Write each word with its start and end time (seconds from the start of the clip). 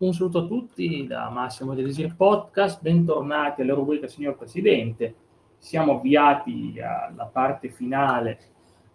Un 0.00 0.14
saluto 0.14 0.38
a 0.38 0.46
tutti 0.46 1.08
da 1.08 1.28
Massimo 1.28 1.74
Delisir 1.74 2.14
Podcast, 2.14 2.80
bentornati 2.80 3.62
alla 3.62 3.74
rubrica 3.74 4.06
Signor 4.06 4.36
Presidente. 4.36 5.12
Siamo 5.58 5.96
avviati 5.96 6.76
alla 6.80 7.24
parte 7.24 7.68
finale 7.68 8.38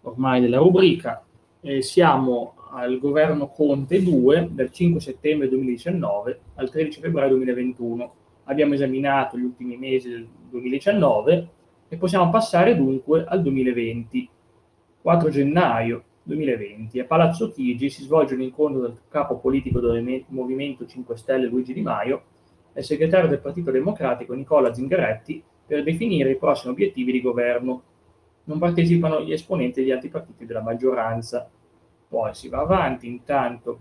ormai 0.00 0.40
della 0.40 0.56
rubrica. 0.56 1.22
Eh, 1.60 1.82
siamo 1.82 2.54
al 2.70 2.98
governo 2.98 3.48
Conte 3.50 4.02
2 4.02 4.48
dal 4.52 4.70
5 4.70 4.98
settembre 4.98 5.50
2019 5.50 6.40
al 6.54 6.70
13 6.70 7.00
febbraio 7.00 7.34
2021. 7.34 8.14
Abbiamo 8.44 8.72
esaminato 8.72 9.36
gli 9.36 9.44
ultimi 9.44 9.76
mesi 9.76 10.08
del 10.08 10.26
2019 10.48 11.48
e 11.86 11.96
possiamo 11.98 12.30
passare 12.30 12.74
dunque 12.74 13.26
al 13.28 13.42
2020. 13.42 14.30
4 15.02 15.28
gennaio 15.28 16.04
2020. 16.24 16.98
A 17.00 17.04
Palazzo 17.04 17.50
Chigi 17.50 17.90
si 17.90 18.02
svolge 18.02 18.34
un 18.34 18.40
incontro 18.40 18.80
del 18.80 18.98
capo 19.08 19.38
politico 19.38 19.78
del 19.80 20.24
Movimento 20.28 20.86
5 20.86 21.16
Stelle 21.16 21.46
Luigi 21.46 21.72
Di 21.72 21.82
Maio 21.82 22.22
e 22.72 22.80
il 22.80 22.86
segretario 22.86 23.28
del 23.28 23.40
Partito 23.40 23.70
Democratico 23.70 24.34
Nicola 24.34 24.72
Zingaretti 24.72 25.42
per 25.66 25.82
definire 25.82 26.32
i 26.32 26.36
prossimi 26.36 26.72
obiettivi 26.72 27.12
di 27.12 27.20
governo. 27.20 27.82
Non 28.44 28.58
partecipano 28.58 29.20
gli 29.22 29.32
esponenti 29.32 29.80
degli 29.80 29.90
altri 29.90 30.08
partiti 30.08 30.44
della 30.44 30.62
maggioranza. 30.62 31.48
Poi 32.08 32.34
si 32.34 32.48
va 32.48 32.60
avanti 32.60 33.06
intanto 33.06 33.80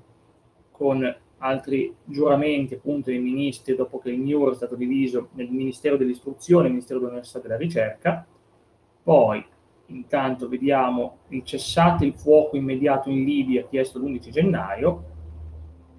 con 0.72 1.16
altri 1.40 1.94
giuramenti 2.06 2.76
appunto 2.76 3.10
dei 3.10 3.20
ministri 3.20 3.76
dopo 3.76 4.00
che 4.00 4.10
il 4.10 4.20
MIUR 4.20 4.52
è 4.52 4.56
stato 4.56 4.76
diviso 4.76 5.30
nel 5.34 5.50
Ministero 5.50 5.98
dell'Istruzione 5.98 6.64
e 6.64 6.68
il 6.68 6.74
Ministero 6.74 7.00
dell'Università 7.00 7.40
e 7.40 7.42
della 7.42 7.58
Ricerca. 7.58 8.26
Poi 9.04 9.46
Intanto 9.94 10.48
vediamo 10.48 11.20
il 11.30 11.44
cessate 11.44 12.06
il 12.06 12.14
fuoco 12.14 12.58
immediato 12.58 13.10
in 13.10 13.24
Libia 13.24 13.66
chiesto 13.68 14.00
l'11 14.00 14.30
gennaio. 14.30 15.04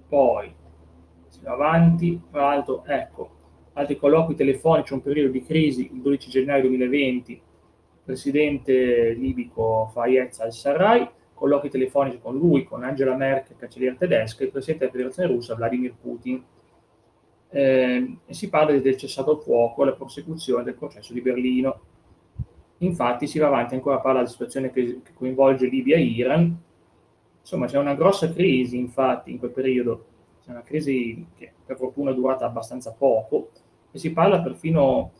Poi 0.07 0.53
avanti, 1.45 2.21
tra 2.31 2.41
l'altro, 2.41 2.83
ecco, 2.85 3.29
altri 3.73 3.97
colloqui 3.97 4.35
telefonici, 4.35 4.93
un 4.93 5.01
periodo 5.01 5.31
di 5.31 5.43
crisi 5.43 5.89
il 5.93 6.01
12 6.01 6.29
gennaio 6.29 6.61
2020, 6.63 7.31
il 7.31 7.41
presidente 8.03 9.13
libico 9.13 9.89
Fayez 9.93 10.39
al-Sarraj, 10.39 11.09
colloqui 11.33 11.69
telefonici 11.69 12.19
con 12.19 12.37
lui, 12.37 12.63
con 12.63 12.83
Angela 12.83 13.15
Merkel, 13.15 13.57
cancelliera 13.57 13.95
tedesca, 13.95 14.41
e 14.41 14.45
il 14.45 14.51
presidente 14.51 14.85
della 14.85 14.91
Federazione 14.91 15.33
Russa 15.33 15.55
Vladimir 15.55 15.95
Putin. 15.99 16.43
Eh, 17.49 18.17
e 18.25 18.33
si 18.33 18.49
parla 18.49 18.77
del 18.77 18.97
cessato 18.97 19.33
il 19.33 19.39
fuoco 19.39 19.83
e 19.83 19.85
la 19.85 19.93
prosecuzione 19.93 20.63
del 20.63 20.75
processo 20.75 21.13
di 21.13 21.21
Berlino. 21.21 21.79
Infatti 22.79 23.27
si 23.27 23.39
va 23.39 23.47
avanti 23.47 23.73
ancora 23.73 23.95
a 23.95 23.99
parlare 23.99 24.25
della 24.25 24.31
situazione 24.31 24.71
che, 24.71 25.01
che 25.03 25.13
coinvolge 25.13 25.67
Libia 25.67 25.95
e 25.95 26.01
Iran. 26.01 26.57
Insomma, 27.39 27.67
c'è 27.67 27.77
una 27.77 27.95
grossa 27.95 28.31
crisi, 28.31 28.77
infatti, 28.77 29.31
in 29.31 29.39
quel 29.39 29.51
periodo. 29.51 30.05
C'è 30.43 30.51
una 30.51 30.63
crisi 30.63 31.25
che 31.37 31.53
per 31.65 31.77
fortuna 31.77 32.11
è 32.11 32.13
durata 32.13 32.45
abbastanza 32.45 32.91
poco 32.91 33.51
e 33.91 33.97
si 33.97 34.11
parla 34.11 34.41
perfino, 34.41 35.11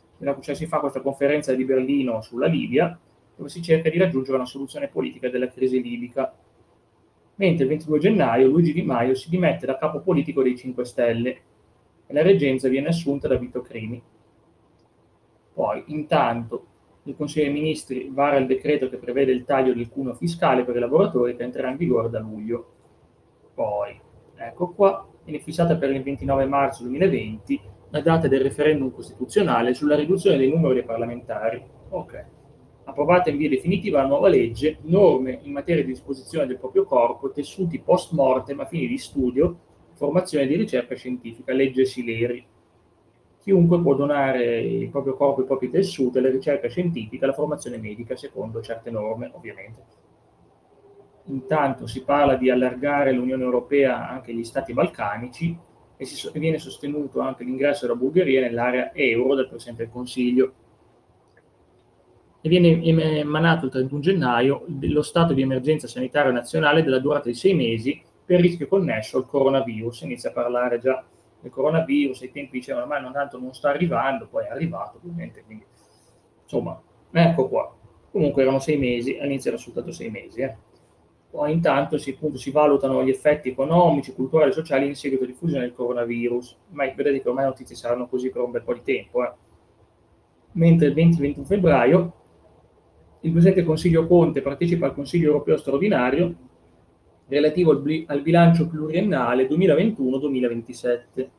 cioè 0.41 0.53
si 0.55 0.65
fa 0.65 0.79
questa 0.79 1.01
conferenza 1.01 1.53
di 1.53 1.63
Berlino 1.63 2.21
sulla 2.21 2.47
Libia, 2.47 2.97
dove 3.35 3.49
si 3.49 3.61
cerca 3.61 3.89
di 3.89 3.97
raggiungere 3.97 4.35
una 4.35 4.45
soluzione 4.45 4.87
politica 4.87 5.29
della 5.29 5.47
crisi 5.47 5.81
libica. 5.81 6.33
Mentre 7.35 7.63
il 7.63 7.69
22 7.69 7.99
gennaio 7.99 8.47
Luigi 8.47 8.73
Di 8.73 8.81
Maio 8.81 9.13
si 9.13 9.29
dimette 9.29 9.65
da 9.65 9.77
capo 9.77 9.99
politico 9.99 10.41
dei 10.41 10.57
5 10.57 10.85
Stelle 10.85 11.29
e 12.07 12.13
la 12.13 12.21
reggenza 12.21 12.67
viene 12.69 12.89
assunta 12.89 13.27
da 13.27 13.37
Vito 13.37 13.61
Crimi. 13.61 14.01
Poi, 15.53 15.83
intanto, 15.87 16.65
il 17.07 17.15
Consiglio 17.15 17.45
dei 17.45 17.53
Ministri 17.53 18.09
vara 18.11 18.37
il 18.37 18.47
decreto 18.47 18.89
che 18.89 18.97
prevede 18.97 19.31
il 19.31 19.45
taglio 19.45 19.73
del 19.73 19.89
cuneo 19.89 20.15
fiscale 20.15 20.63
per 20.63 20.75
i 20.75 20.79
lavoratori 20.79 21.35
che 21.35 21.43
entrerà 21.43 21.69
in 21.69 21.77
vigore 21.77 22.09
da 22.09 22.19
luglio. 22.19 22.71
Poi, 23.53 23.99
ecco 24.35 24.69
qua, 24.69 25.07
viene 25.23 25.39
fissata 25.39 25.75
per 25.77 25.91
il 25.91 26.01
29 26.01 26.45
marzo 26.45 26.83
2020 26.83 27.61
la 27.91 28.01
data 28.01 28.27
del 28.27 28.41
referendum 28.41 28.91
costituzionale 28.91 29.75
sulla 29.75 29.95
riduzione 29.95 30.37
del 30.37 30.49
numero 30.49 30.73
dei 30.73 30.83
parlamentari. 30.83 31.63
Ok. 31.89 32.25
Approvata 32.85 33.29
in 33.29 33.37
via 33.37 33.49
definitiva 33.49 34.01
la 34.01 34.07
nuova 34.07 34.27
legge, 34.27 34.79
norme 34.81 35.39
in 35.43 35.51
materia 35.51 35.83
di 35.83 35.91
disposizione 35.91 36.47
del 36.47 36.57
proprio 36.57 36.85
corpo, 36.85 37.31
tessuti 37.31 37.79
post 37.79 38.13
mortem 38.13 38.59
a 38.61 38.65
fini 38.65 38.87
di 38.87 38.97
studio, 38.97 39.57
formazione 39.93 40.47
di 40.47 40.55
ricerca 40.55 40.95
scientifica, 40.95 41.53
legge 41.53 41.85
Sileri 41.85 42.45
chiunque 43.45 43.79
può 43.79 43.93
donare 43.93 44.59
il 44.59 44.89
proprio 44.89 45.13
corpo, 45.13 45.41
i 45.41 45.45
propri 45.45 45.69
tessuti 45.69 46.17
alla 46.17 46.31
ricerca 46.31 46.67
scientifica, 46.67 47.25
alla 47.25 47.33
formazione 47.35 47.77
medica, 47.77 48.15
secondo 48.15 48.59
certe 48.59 48.89
norme, 48.89 49.29
ovviamente. 49.35 49.83
Intanto 51.25 51.85
si 51.85 52.03
parla 52.03 52.37
di 52.37 52.49
allargare 52.49 53.11
l'Unione 53.11 53.43
Europea 53.43 54.09
anche 54.09 54.31
agli 54.31 54.43
stati 54.43 54.73
balcanici 54.73 55.55
e 55.95 56.05
si 56.05 56.27
viene 56.39 56.57
sostenuto 56.57 57.19
anche 57.19 57.43
l'ingresso 57.43 57.85
della 57.85 57.99
Bulgaria 57.99 58.41
nell'area 58.41 58.91
euro 58.95 59.35
dal 59.35 59.47
Presidente 59.47 59.83
del 59.83 59.91
Consiglio. 59.91 60.53
E 62.41 62.49
viene 62.49 62.83
emanato 62.83 63.65
il 63.65 63.71
31 63.71 64.01
gennaio 64.01 64.65
lo 64.81 65.03
stato 65.03 65.33
di 65.33 65.43
emergenza 65.43 65.85
sanitaria 65.85 66.31
nazionale 66.31 66.81
della 66.81 66.99
durata 66.99 67.29
di 67.29 67.35
sei 67.35 67.53
mesi 67.53 68.01
per 68.25 68.39
rischio 68.39 68.67
connesso 68.67 69.17
al 69.17 69.27
coronavirus. 69.27 70.01
Inizia 70.01 70.31
a 70.31 70.33
parlare 70.33 70.79
già 70.79 71.05
il 71.45 71.51
coronavirus, 71.51 72.21
ai 72.21 72.31
tempi 72.31 72.57
dicevano 72.57 72.85
ma 72.85 72.99
non 72.99 73.13
tanto 73.13 73.39
non 73.39 73.53
sta 73.53 73.69
arrivando, 73.69 74.27
poi 74.27 74.45
è 74.45 74.49
arrivato 74.49 74.97
ovviamente, 74.97 75.43
quindi 75.43 75.65
insomma, 76.43 76.79
ecco 77.11 77.47
qua. 77.47 77.75
Comunque 78.11 78.43
erano 78.43 78.59
sei 78.59 78.77
mesi, 78.77 79.17
all'inizio 79.17 79.51
era 79.51 79.59
soltanto 79.59 79.91
sei 79.91 80.09
mesi. 80.09 80.41
Eh. 80.41 80.55
Poi 81.29 81.51
intanto 81.51 81.97
si, 81.97 82.11
appunto, 82.11 82.37
si, 82.37 82.49
valutano 82.49 83.03
gli 83.03 83.09
effetti 83.09 83.49
economici, 83.49 84.13
culturali 84.13 84.51
e 84.51 84.53
sociali 84.53 84.87
in 84.87 84.95
seguito 84.95 85.23
alla 85.23 85.33
diffusione 85.33 85.65
del 85.65 85.73
coronavirus, 85.73 86.57
ma 86.69 86.85
vedete 86.85 87.21
che 87.21 87.27
ormai 87.27 87.43
notizie 87.43 87.75
saranno 87.75 88.07
così 88.07 88.29
per 88.29 88.41
un 88.41 88.51
bel 88.51 88.63
po' 88.63 88.73
di 88.73 88.83
tempo. 88.83 89.23
Eh. 89.23 89.33
Mentre 90.53 90.87
il 90.87 90.93
20-21 90.93 91.43
febbraio 91.43 92.13
il 93.25 93.31
Presidente 93.31 93.59
del 93.59 93.67
Consiglio 93.67 94.07
Conte 94.07 94.41
partecipa 94.41 94.85
al 94.85 94.93
Consiglio 94.93 95.27
Europeo 95.27 95.57
straordinario 95.57 96.35
relativo 97.27 97.71
al, 97.71 97.81
bli- 97.81 98.05
al 98.07 98.21
bilancio 98.21 98.67
pluriennale 98.67 99.47
2021-2027. 99.47 101.29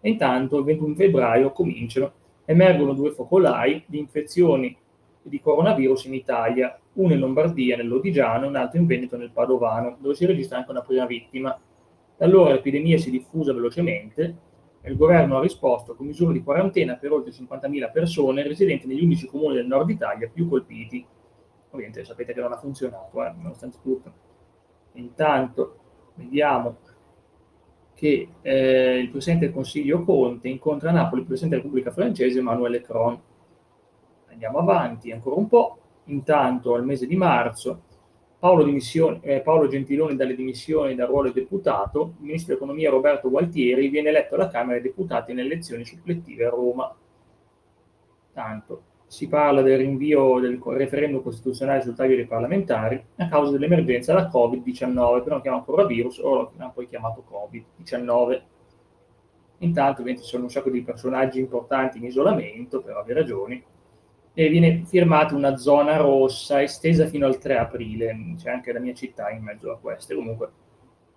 E 0.00 0.08
intanto 0.08 0.58
il 0.58 0.64
21 0.64 0.94
febbraio 0.94 1.52
cominciano, 1.52 2.12
emergono 2.44 2.92
due 2.92 3.10
focolai 3.10 3.82
di 3.86 3.98
infezioni 3.98 4.76
di 5.22 5.40
coronavirus 5.40 6.06
in 6.06 6.14
Italia, 6.14 6.78
uno 6.94 7.12
in 7.12 7.18
Lombardia, 7.18 7.76
nell'Odigiano, 7.76 8.46
e 8.46 8.48
un 8.48 8.56
altro 8.56 8.78
in 8.78 8.86
Veneto, 8.86 9.16
nel 9.16 9.30
Padovano, 9.30 9.96
dove 10.00 10.14
si 10.14 10.24
registra 10.24 10.58
anche 10.58 10.70
una 10.70 10.82
prima 10.82 11.06
vittima. 11.06 11.58
Da 12.16 12.24
allora 12.24 12.52
l'epidemia 12.52 12.98
si 12.98 13.10
diffusa 13.10 13.52
velocemente 13.52 14.36
e 14.80 14.90
il 14.90 14.96
governo 14.96 15.36
ha 15.36 15.40
risposto 15.40 15.94
con 15.94 16.06
misure 16.06 16.32
di 16.32 16.42
quarantena 16.42 16.94
per 16.94 17.12
oltre 17.12 17.32
50.000 17.32 17.92
persone 17.92 18.42
residenti 18.42 18.86
negli 18.86 19.02
11 19.02 19.26
comuni 19.26 19.54
del 19.54 19.66
nord 19.66 19.90
Italia 19.90 20.30
più 20.32 20.48
colpiti. 20.48 21.04
Ovviamente 21.70 22.04
sapete 22.04 22.32
che 22.32 22.40
non 22.40 22.52
ha 22.52 22.58
funzionato, 22.58 23.24
eh, 23.24 23.32
nonostante 23.36 23.78
tutto. 23.82 24.26
Intanto 24.92 25.76
vediamo 26.14 26.76
che 27.94 28.28
eh, 28.42 28.98
il 28.98 29.10
Presidente 29.10 29.46
del 29.46 29.54
Consiglio 29.54 30.04
Conte 30.04 30.48
incontra 30.48 30.90
a 30.90 30.92
Napoli 30.92 31.22
il 31.22 31.26
Presidente 31.26 31.56
della 31.56 31.68
Repubblica 31.68 31.94
Francese 31.94 32.38
Emmanuel 32.38 32.72
Macron. 32.72 33.20
Andiamo 34.30 34.58
avanti 34.58 35.10
ancora 35.10 35.36
un 35.36 35.48
po'. 35.48 35.78
Intanto 36.04 36.74
al 36.74 36.84
mese 36.84 37.06
di 37.06 37.16
marzo 37.16 37.82
Paolo, 38.38 38.64
eh, 39.22 39.40
Paolo 39.40 39.66
Gentiloni 39.66 40.14
dalle 40.14 40.36
dimissioni 40.36 40.94
dal 40.94 41.08
ruolo 41.08 41.30
di 41.30 41.40
deputato, 41.40 42.14
il 42.18 42.24
Ministro 42.26 42.54
dell'Economia 42.54 42.88
Roberto 42.88 43.30
Gualtieri 43.30 43.88
viene 43.88 44.10
eletto 44.10 44.36
alla 44.36 44.48
Camera 44.48 44.78
dei 44.78 44.90
Deputati 44.90 45.32
nelle 45.32 45.52
elezioni 45.52 45.84
supplettive 45.84 46.46
a 46.46 46.50
Roma. 46.50 46.94
Tanto 48.32 48.82
si 49.08 49.26
parla 49.26 49.62
del 49.62 49.78
rinvio 49.78 50.38
del 50.38 50.60
referendum 50.62 51.22
costituzionale 51.22 51.80
sul 51.80 51.94
taglio 51.94 52.14
dei 52.14 52.26
parlamentari 52.26 53.02
a 53.16 53.26
causa 53.28 53.52
dell'emergenza 53.52 54.12
da 54.12 54.30
Covid-19, 54.30 55.22
però 55.22 55.30
non 55.30 55.40
chiama 55.40 55.56
ancora 55.56 55.86
virus, 55.86 56.18
o 56.18 56.34
lo 56.34 56.52
hanno 56.58 56.72
poi 56.74 56.86
chiamato 56.86 57.24
Covid-19. 57.28 58.42
Intanto 59.60 60.04
ci 60.04 60.18
sono 60.18 60.44
un 60.44 60.50
sacco 60.50 60.68
di 60.68 60.82
personaggi 60.82 61.40
importanti 61.40 61.96
in 61.98 62.04
isolamento, 62.04 62.82
per 62.82 62.96
ovvie 62.96 63.14
ragioni, 63.14 63.64
e 64.34 64.48
viene 64.48 64.84
firmata 64.84 65.34
una 65.34 65.56
zona 65.56 65.96
rossa 65.96 66.62
estesa 66.62 67.06
fino 67.06 67.26
al 67.26 67.38
3 67.38 67.56
aprile, 67.56 68.34
c'è 68.36 68.50
anche 68.50 68.72
la 68.72 68.78
mia 68.78 68.94
città 68.94 69.30
in 69.30 69.42
mezzo 69.42 69.72
a 69.72 69.78
queste, 69.78 70.14
comunque 70.14 70.50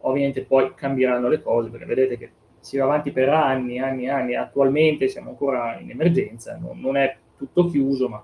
ovviamente 0.04 0.46
poi 0.46 0.74
cambieranno 0.74 1.28
le 1.28 1.42
cose, 1.42 1.70
perché 1.70 1.86
vedete 1.86 2.18
che 2.18 2.32
si 2.62 2.78
va 2.78 2.86
avanti 2.86 3.12
per 3.12 3.30
anni, 3.30 3.80
anni, 3.80 4.08
anni, 4.08 4.36
attualmente 4.36 5.08
siamo 5.08 5.30
ancora 5.30 5.78
in 5.80 5.92
emergenza, 5.92 6.58
non, 6.58 6.80
non 6.80 6.96
è 6.96 7.16
tutto 7.42 7.70
chiuso, 7.70 8.08
ma 8.08 8.24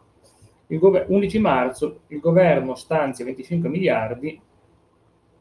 il 0.67 0.79
gover- 0.79 1.09
11 1.09 1.39
marzo 1.39 2.01
il 2.07 2.19
governo 2.19 2.75
stanzia 2.75 3.25
25 3.25 3.69
miliardi 3.69 4.39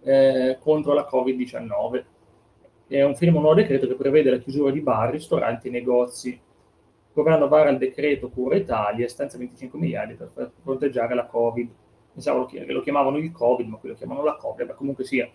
eh, 0.02 0.58
contro 0.61 0.94
la 0.94 1.06
Covid-19. 1.11 2.05
È 2.88 3.02
un 3.02 3.17
firmo 3.17 3.40
nuovo 3.40 3.56
decreto 3.56 3.87
che 3.87 3.94
prevede 3.94 4.31
la 4.31 4.38
chiusura 4.38 4.70
di 4.70 4.81
bar, 4.81 5.11
ristoranti 5.11 5.69
e 5.69 5.70
negozi. 5.73 6.28
Il 6.31 7.12
governo 7.12 7.49
vara 7.49 7.70
il 7.70 7.78
decreto 7.78 8.28
Cura 8.28 8.56
Italia 8.56 9.08
stanzia 9.08 9.38
25 9.38 9.78
miliardi 9.78 10.14
per 10.14 10.52
fronteggiare 10.62 11.14
la 11.14 11.26
Covid. 11.26 11.69
Pensavo 12.12 12.46
che 12.46 12.64
lo 12.64 12.81
chiamavano 12.81 13.19
il 13.19 13.32
Covid, 13.32 13.69
ma 13.69 13.76
qui 13.76 13.90
lo 13.90 13.94
chiamano 13.94 14.23
la 14.23 14.37
Covid, 14.37 14.69
ma 14.69 14.75
comunque 14.75 15.05
sia. 15.05 15.28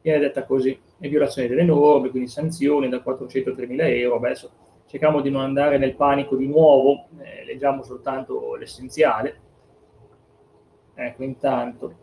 viene 0.00 0.18
detta 0.18 0.44
così, 0.44 0.76
è 0.98 1.08
violazione 1.08 1.48
delle 1.48 1.64
norme, 1.64 2.10
quindi 2.10 2.28
sanzioni 2.28 2.88
da 2.88 3.00
400 3.00 3.50
a 3.50 3.52
3.000 3.52 3.80
euro, 3.98 4.16
adesso 4.16 4.50
cerchiamo 4.86 5.20
di 5.20 5.30
non 5.30 5.42
andare 5.42 5.78
nel 5.78 5.94
panico 5.94 6.36
di 6.36 6.46
nuovo, 6.46 7.08
eh, 7.18 7.44
leggiamo 7.44 7.82
soltanto 7.82 8.54
l'essenziale. 8.54 9.40
Ecco, 10.94 11.22
intanto, 11.22 11.94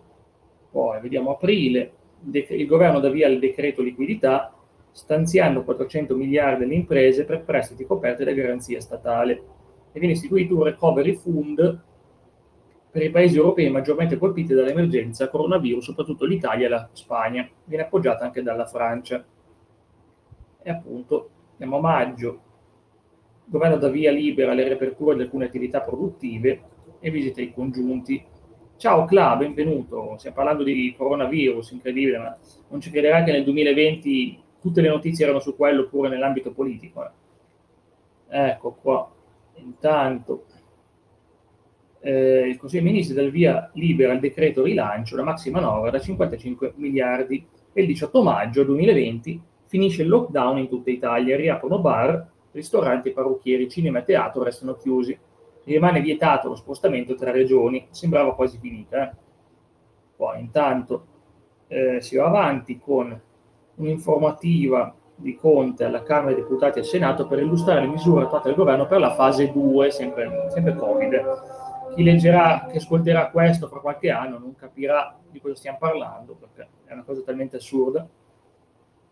poi 0.71 1.01
vediamo 1.01 1.31
aprile, 1.31 1.93
il 2.31 2.67
governo 2.67 2.99
dà 2.99 3.09
via 3.09 3.27
il 3.27 3.39
decreto 3.39 3.81
liquidità, 3.81 4.53
stanziando 4.91 5.63
400 5.63 6.15
miliardi 6.15 6.63
alle 6.63 6.75
imprese 6.75 7.25
per 7.25 7.43
prestiti 7.43 7.85
coperti 7.85 8.23
da 8.23 8.31
garanzia 8.31 8.79
statale 8.79 9.43
e 9.91 9.99
viene 9.99 10.13
istituito 10.13 10.55
un 10.55 10.63
recovery 10.63 11.15
fund 11.15 11.81
per 12.91 13.01
i 13.01 13.09
paesi 13.09 13.37
europei 13.37 13.71
maggiormente 13.71 14.19
colpiti 14.19 14.53
dall'emergenza 14.53 15.27
coronavirus, 15.27 15.83
soprattutto 15.83 16.25
l'Italia 16.25 16.67
e 16.67 16.69
la 16.69 16.89
Spagna. 16.91 17.49
Viene 17.63 17.85
appoggiata 17.85 18.23
anche 18.23 18.43
dalla 18.43 18.67
Francia. 18.67 19.25
E 20.61 20.69
appunto, 20.69 21.29
andiamo 21.53 21.77
a 21.77 21.81
maggio, 21.81 22.41
governo 23.45 23.77
dà 23.77 23.89
via 23.89 24.11
libera 24.11 24.51
alle 24.51 24.63
riaperture 24.63 25.15
di 25.15 25.23
alcune 25.23 25.45
attività 25.45 25.81
produttive 25.81 26.61
e 26.99 27.11
visita 27.11 27.41
i 27.41 27.53
congiunti. 27.53 28.23
Ciao 28.77 29.05
Cla, 29.05 29.35
benvenuto. 29.35 30.15
Stiamo 30.17 30.35
parlando 30.35 30.63
di 30.63 30.93
coronavirus, 30.97 31.71
incredibile, 31.71 32.17
ma 32.17 32.37
non 32.69 32.81
ci 32.81 32.89
crederà 32.89 33.23
che 33.23 33.31
nel 33.31 33.43
2020 33.43 34.41
tutte 34.59 34.81
le 34.81 34.89
notizie 34.89 35.25
erano 35.25 35.39
su 35.39 35.55
quello 35.55 35.87
pure 35.87 36.09
nell'ambito 36.09 36.51
politico. 36.51 37.03
Eh. 38.29 38.49
Ecco 38.49 38.77
qua. 38.81 39.11
Intanto, 39.55 40.45
eh, 41.99 42.47
il 42.47 42.57
Consiglio 42.57 42.83
dei 42.83 42.91
Ministri 42.91 43.15
dal 43.15 43.29
via 43.29 43.69
libera 43.73 44.13
il 44.13 44.19
decreto 44.19 44.63
rilancio, 44.63 45.15
la 45.15 45.23
maxima 45.23 45.59
manovra 45.59 45.91
da 45.91 45.99
55 45.99 46.73
miliardi 46.77 47.45
e 47.71 47.81
il 47.81 47.87
18 47.87 48.23
maggio 48.23 48.63
2020 48.63 49.41
finisce 49.65 50.01
il 50.01 50.09
lockdown 50.09 50.57
in 50.57 50.69
tutta 50.69 50.91
Italia, 50.91 51.35
riaprono 51.35 51.79
bar, 51.79 52.31
ristoranti, 52.53 53.11
parrucchieri, 53.11 53.69
cinema 53.69 53.99
e 53.99 54.03
teatro 54.03 54.43
restano 54.43 54.75
chiusi. 54.75 55.17
Rimane 55.65 56.01
vietato 56.01 56.47
lo 56.47 56.55
spostamento 56.55 57.15
tra 57.15 57.31
regioni, 57.31 57.87
sembrava 57.89 58.33
quasi 58.35 58.57
finita. 58.57 59.09
Eh? 59.09 59.15
Poi 60.15 60.39
intanto 60.39 61.05
eh, 61.67 62.01
si 62.01 62.15
va 62.15 62.25
avanti 62.25 62.79
con 62.79 63.19
un'informativa 63.75 64.95
di 65.15 65.35
Conte 65.35 65.83
alla 65.83 66.03
Camera 66.03 66.33
dei 66.33 66.41
Deputati 66.41 66.77
e 66.77 66.81
al 66.81 66.87
Senato 66.87 67.27
per 67.27 67.39
illustrare 67.39 67.81
le 67.81 67.87
misure 67.87 68.23
attuate 68.23 68.47
dal 68.47 68.57
governo 68.57 68.87
per 68.87 68.99
la 68.99 69.13
fase 69.13 69.51
2, 69.51 69.91
sempre, 69.91 70.47
sempre 70.49 70.75
Covid 70.75 71.61
chi 71.93 72.03
leggerà, 72.03 72.67
che 72.69 72.77
ascolterà 72.77 73.29
questo 73.29 73.67
fra 73.67 73.79
qualche 73.79 74.09
anno 74.09 74.39
non 74.39 74.55
capirà 74.55 75.17
di 75.29 75.39
cosa 75.39 75.55
stiamo 75.55 75.77
parlando, 75.79 76.35
perché 76.35 76.67
è 76.85 76.93
una 76.93 77.03
cosa 77.03 77.21
talmente 77.21 77.57
assurda. 77.57 78.07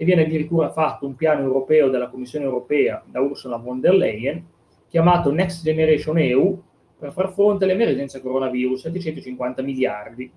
E 0.01 0.03
viene 0.03 0.23
addirittura 0.23 0.71
fatto 0.71 1.05
un 1.05 1.13
piano 1.15 1.41
europeo 1.41 1.87
della 1.87 2.09
Commissione 2.09 2.43
europea 2.43 3.03
da 3.05 3.19
Ursula 3.19 3.57
von 3.57 3.79
der 3.79 3.93
Leyen, 3.93 4.43
chiamato 4.87 5.31
Next 5.31 5.61
Generation 5.61 6.17
EU, 6.17 6.59
per 6.97 7.11
far 7.11 7.31
fronte 7.31 7.65
all'emergenza 7.65 8.19
coronavirus, 8.19 8.81
750 8.81 9.61
miliardi. 9.61 10.31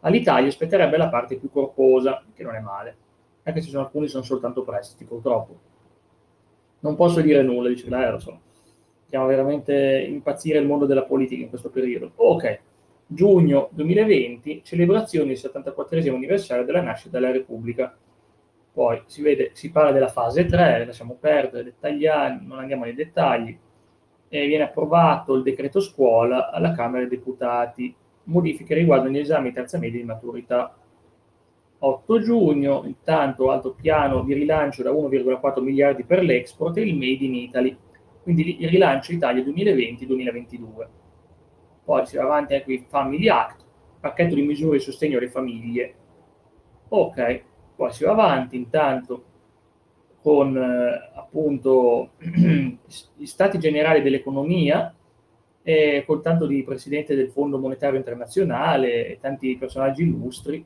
All'Italia 0.00 0.48
aspetterebbe 0.48 0.96
la 0.96 1.10
parte 1.10 1.36
più 1.36 1.50
corposa, 1.50 2.24
che 2.34 2.42
non 2.42 2.54
è 2.54 2.60
male, 2.60 2.96
anche 3.42 3.60
se 3.60 3.68
sono 3.68 3.84
alcuni 3.84 4.08
sono 4.08 4.22
soltanto 4.22 4.62
prestiti, 4.62 5.04
purtroppo. 5.04 5.58
Non 6.78 6.96
posso 6.96 7.20
dire 7.20 7.42
nulla, 7.42 7.68
dice, 7.68 7.90
lo 7.90 8.18
so 8.18 8.40
Stiamo 9.04 9.26
veramente 9.26 10.02
impazzire 10.08 10.60
il 10.60 10.66
mondo 10.66 10.86
della 10.86 11.04
politica 11.04 11.42
in 11.42 11.50
questo 11.50 11.68
periodo. 11.68 12.12
Ok, 12.14 12.58
giugno 13.06 13.68
2020, 13.72 14.62
celebrazione 14.64 15.26
del 15.26 15.36
74 15.36 15.98
anniversario 15.98 16.64
della 16.64 16.80
nascita 16.80 17.18
della 17.18 17.32
Repubblica. 17.32 17.94
Poi 18.74 19.02
si 19.06 19.22
vede, 19.22 19.52
si 19.54 19.70
parla 19.70 19.92
della 19.92 20.08
fase 20.08 20.44
3, 20.44 20.84
lasciamo 20.84 21.16
perdere, 21.18 21.64
dettagliare, 21.64 22.40
non 22.42 22.58
andiamo 22.58 22.84
nei 22.84 22.94
dettagli. 22.94 23.56
E 24.28 24.46
viene 24.46 24.64
approvato 24.64 25.34
il 25.34 25.42
decreto 25.42 25.80
scuola 25.80 26.50
alla 26.50 26.72
Camera 26.72 27.06
dei 27.06 27.16
Deputati. 27.16 27.94
Modifiche 28.24 28.74
riguardano 28.74 29.12
gli 29.12 29.18
esami 29.18 29.52
terza 29.52 29.78
media 29.78 30.00
di 30.00 30.06
maturità. 30.06 30.76
8 31.78 32.20
giugno, 32.20 32.82
intanto 32.84 33.50
alto 33.50 33.74
piano 33.74 34.22
di 34.22 34.34
rilancio 34.34 34.82
da 34.82 34.90
1,4 34.90 35.62
miliardi 35.62 36.02
per 36.02 36.22
l'export 36.22 36.76
e 36.76 36.82
il 36.82 36.94
Made 36.94 37.24
in 37.24 37.34
Italy 37.34 37.78
quindi 38.24 38.62
il 38.62 38.70
rilancio 38.70 39.12
Italia 39.12 39.44
2020-2022. 39.44 40.88
Poi 41.84 42.06
si 42.06 42.16
va 42.16 42.22
avanti 42.22 42.54
anche 42.54 42.72
il 42.72 42.84
Family 42.88 43.28
Act, 43.28 43.62
pacchetto 44.00 44.34
di 44.34 44.40
misure 44.40 44.78
di 44.78 44.82
sostegno 44.82 45.18
alle 45.18 45.28
famiglie. 45.28 45.94
Ok, 46.88 47.44
poi 47.74 47.92
si 47.92 48.04
va 48.04 48.12
avanti 48.12 48.56
intanto 48.56 49.24
con 50.20 50.56
eh, 50.56 51.10
appunto 51.14 52.10
gli 52.18 53.26
stati 53.26 53.58
generali 53.58 54.02
dell'economia, 54.02 54.94
e 55.66 56.04
con 56.06 56.20
tanto 56.20 56.46
di 56.46 56.62
presidente 56.62 57.14
del 57.14 57.30
Fondo 57.30 57.58
Monetario 57.58 57.96
Internazionale 57.96 59.06
e 59.06 59.18
tanti 59.18 59.56
personaggi 59.56 60.02
illustri, 60.02 60.62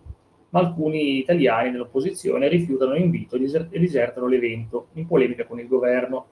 ma 0.51 0.59
alcuni 0.59 1.19
italiani 1.19 1.71
dell'opposizione 1.71 2.49
rifiutano 2.49 2.95
l'invito 2.95 3.37
e 3.37 3.79
disertano 3.79 4.27
l'evento 4.27 4.89
in 4.95 5.07
polemica 5.07 5.47
con 5.47 5.61
il 5.61 5.69
governo. 5.69 6.27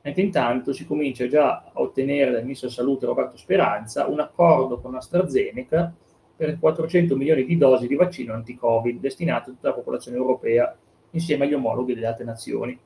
Mentre 0.00 0.22
intanto 0.22 0.72
si 0.72 0.86
comincia 0.86 1.28
già 1.28 1.56
a 1.56 1.72
ottenere 1.74 2.30
dal 2.30 2.42
Ministro 2.42 2.68
della 2.68 2.80
Salute 2.80 3.04
Roberto 3.04 3.36
Speranza 3.36 4.06
un 4.06 4.20
accordo 4.20 4.80
con 4.80 4.94
AstraZeneca 4.94 5.92
per 6.40 6.58
400 6.58 7.16
milioni 7.16 7.44
di 7.44 7.58
dosi 7.58 7.86
di 7.86 7.96
vaccino 7.96 8.32
anti-Covid 8.32 8.98
destinate 8.98 9.50
a 9.50 9.52
tutta 9.52 9.68
la 9.68 9.74
popolazione 9.74 10.16
europea 10.16 10.74
insieme 11.10 11.44
agli 11.44 11.52
omologhi 11.52 11.92
delle 11.92 12.06
altre 12.06 12.24
nazioni. 12.24 12.78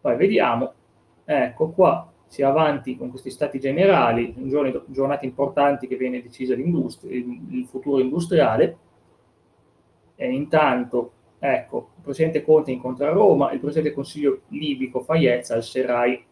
Poi 0.00 0.16
vediamo, 0.16 0.72
ecco 1.24 1.70
qua, 1.70 2.08
si 2.28 2.42
va 2.42 2.50
avanti 2.50 2.96
con 2.96 3.10
questi 3.10 3.30
stati 3.30 3.58
generali, 3.58 4.32
giorni, 4.48 4.80
giornate 4.86 5.26
importanti 5.26 5.88
che 5.88 5.96
viene 5.96 6.22
decisa 6.22 6.54
il 6.54 7.66
futuro 7.68 7.98
industriale, 7.98 8.76
e 10.14 10.30
intanto, 10.30 11.12
ecco, 11.40 11.90
il 11.96 12.02
Presidente 12.04 12.44
Conte 12.44 12.70
incontra 12.70 13.08
a 13.08 13.12
Roma, 13.12 13.50
il 13.50 13.58
Presidente 13.58 13.88
del 13.88 13.96
Consiglio 13.96 14.42
libico 14.50 15.00
Fayez 15.00 15.50
al-Serraj 15.50 16.22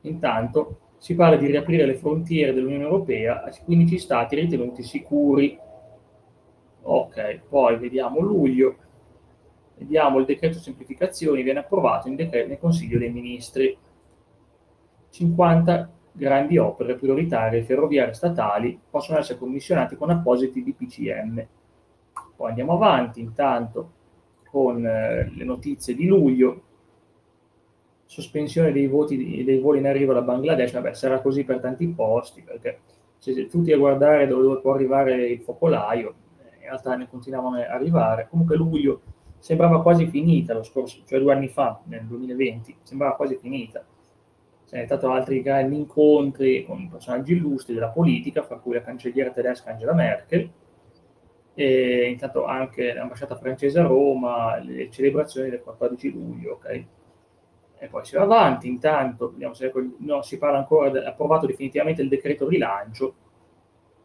Intanto 0.00 0.78
si 0.98 1.14
parla 1.14 1.36
di 1.36 1.46
riaprire 1.46 1.86
le 1.86 1.94
frontiere 1.94 2.52
dell'Unione 2.52 2.84
Europea 2.84 3.44
a 3.44 3.50
15 3.50 3.98
stati 3.98 4.36
ritenuti 4.36 4.82
sicuri. 4.82 5.58
Ok, 6.82 7.40
poi 7.48 7.76
vediamo 7.78 8.20
luglio. 8.20 8.76
Vediamo 9.78 10.18
il 10.18 10.24
decreto 10.24 10.58
semplificazioni, 10.58 11.42
viene 11.42 11.58
approvato 11.58 12.08
decreto, 12.08 12.48
nel 12.48 12.58
Consiglio 12.58 12.98
dei 12.98 13.10
Ministri. 13.10 13.76
50 15.10 15.90
grandi 16.12 16.56
opere 16.56 16.96
prioritarie 16.96 17.62
ferroviarie 17.62 18.14
statali 18.14 18.78
possono 18.88 19.18
essere 19.18 19.38
commissionate 19.38 19.96
con 19.96 20.10
appositi 20.10 20.62
DPCM. 20.62 21.46
Poi 22.36 22.48
andiamo 22.48 22.72
avanti, 22.72 23.20
intanto 23.20 23.92
con 24.50 24.84
eh, 24.86 25.30
le 25.34 25.44
notizie 25.44 25.94
di 25.94 26.06
luglio, 26.06 26.62
sospensione 28.16 28.72
dei, 28.72 28.86
voti, 28.86 29.44
dei 29.44 29.58
voli 29.58 29.80
in 29.80 29.86
arrivo 29.86 30.14
da 30.14 30.22
Bangladesh, 30.22 30.72
vabbè, 30.72 30.94
sarà 30.94 31.20
così 31.20 31.44
per 31.44 31.60
tanti 31.60 31.86
posti, 31.88 32.40
perché 32.40 32.78
se 33.18 33.46
tutti 33.46 33.72
a 33.72 33.76
guardare 33.76 34.26
dove, 34.26 34.42
dove 34.42 34.60
può 34.60 34.72
arrivare 34.72 35.26
il 35.26 35.40
focolaio, 35.40 36.14
in 36.54 36.62
realtà 36.62 36.96
ne 36.96 37.08
continuavano 37.10 37.56
ad 37.56 37.64
arrivare. 37.68 38.26
Comunque 38.30 38.56
luglio 38.56 39.02
sembrava 39.38 39.82
quasi 39.82 40.06
finita 40.06 40.54
lo 40.54 40.62
scorso, 40.62 41.02
cioè 41.04 41.20
due 41.20 41.34
anni 41.34 41.48
fa, 41.48 41.82
nel 41.84 42.06
2020, 42.06 42.78
sembrava 42.82 43.16
quasi 43.16 43.36
finita. 43.36 43.84
C'è 44.66 44.86
stato 44.86 45.10
altri 45.10 45.42
grandi 45.42 45.76
incontri 45.76 46.64
con 46.64 46.88
personaggi 46.88 47.34
illustri 47.34 47.74
della 47.74 47.90
politica, 47.90 48.42
fra 48.42 48.56
cui 48.56 48.72
la 48.72 48.82
cancelliera 48.82 49.30
tedesca 49.30 49.72
Angela 49.72 49.92
Merkel, 49.92 50.50
e 51.52 52.08
intanto 52.10 52.46
anche 52.46 52.94
l'ambasciata 52.94 53.36
francese 53.36 53.78
a 53.78 53.86
Roma, 53.86 54.56
le 54.56 54.90
celebrazioni 54.90 55.50
del 55.50 55.60
14 55.60 56.12
luglio, 56.12 56.52
ok? 56.54 56.84
E 57.78 57.88
poi 57.88 58.04
si 58.04 58.16
va 58.16 58.22
avanti, 58.22 58.68
intanto 58.68 59.30
vediamo 59.30 59.54
se 59.54 59.72
no, 59.98 60.22
si 60.22 60.38
parla 60.38 60.58
ancora, 60.58 60.90
de, 60.90 61.04
approvato 61.04 61.46
definitivamente 61.46 62.02
il 62.02 62.08
decreto 62.08 62.48
rilancio. 62.48 63.14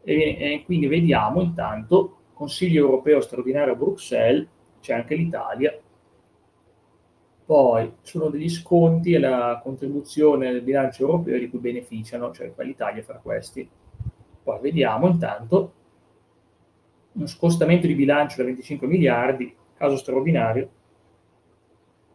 E, 0.04 0.14
e, 0.14 0.62
quindi 0.64 0.86
vediamo 0.86 1.40
intanto 1.40 2.16
Consiglio 2.34 2.84
europeo 2.84 3.20
straordinario 3.20 3.72
a 3.72 3.76
Bruxelles, 3.76 4.48
c'è 4.80 4.94
anche 4.94 5.14
l'Italia, 5.14 5.78
poi 7.44 7.92
sono 8.02 8.28
degli 8.28 8.48
sconti 8.48 9.12
e 9.12 9.18
la 9.18 9.60
contribuzione 9.62 10.50
del 10.50 10.62
bilancio 10.62 11.02
europeo 11.02 11.38
di 11.38 11.48
cui 11.48 11.58
beneficiano, 11.58 12.32
cioè 12.32 12.52
l'Italia 12.58 13.02
fra 13.02 13.18
questi. 13.18 13.68
Poi 14.42 14.60
vediamo 14.60 15.06
intanto 15.06 15.72
uno 17.12 17.26
scostamento 17.26 17.86
di 17.86 17.94
bilancio 17.94 18.38
da 18.38 18.44
25 18.44 18.86
miliardi, 18.86 19.54
caso 19.74 19.96
straordinario, 19.96 20.68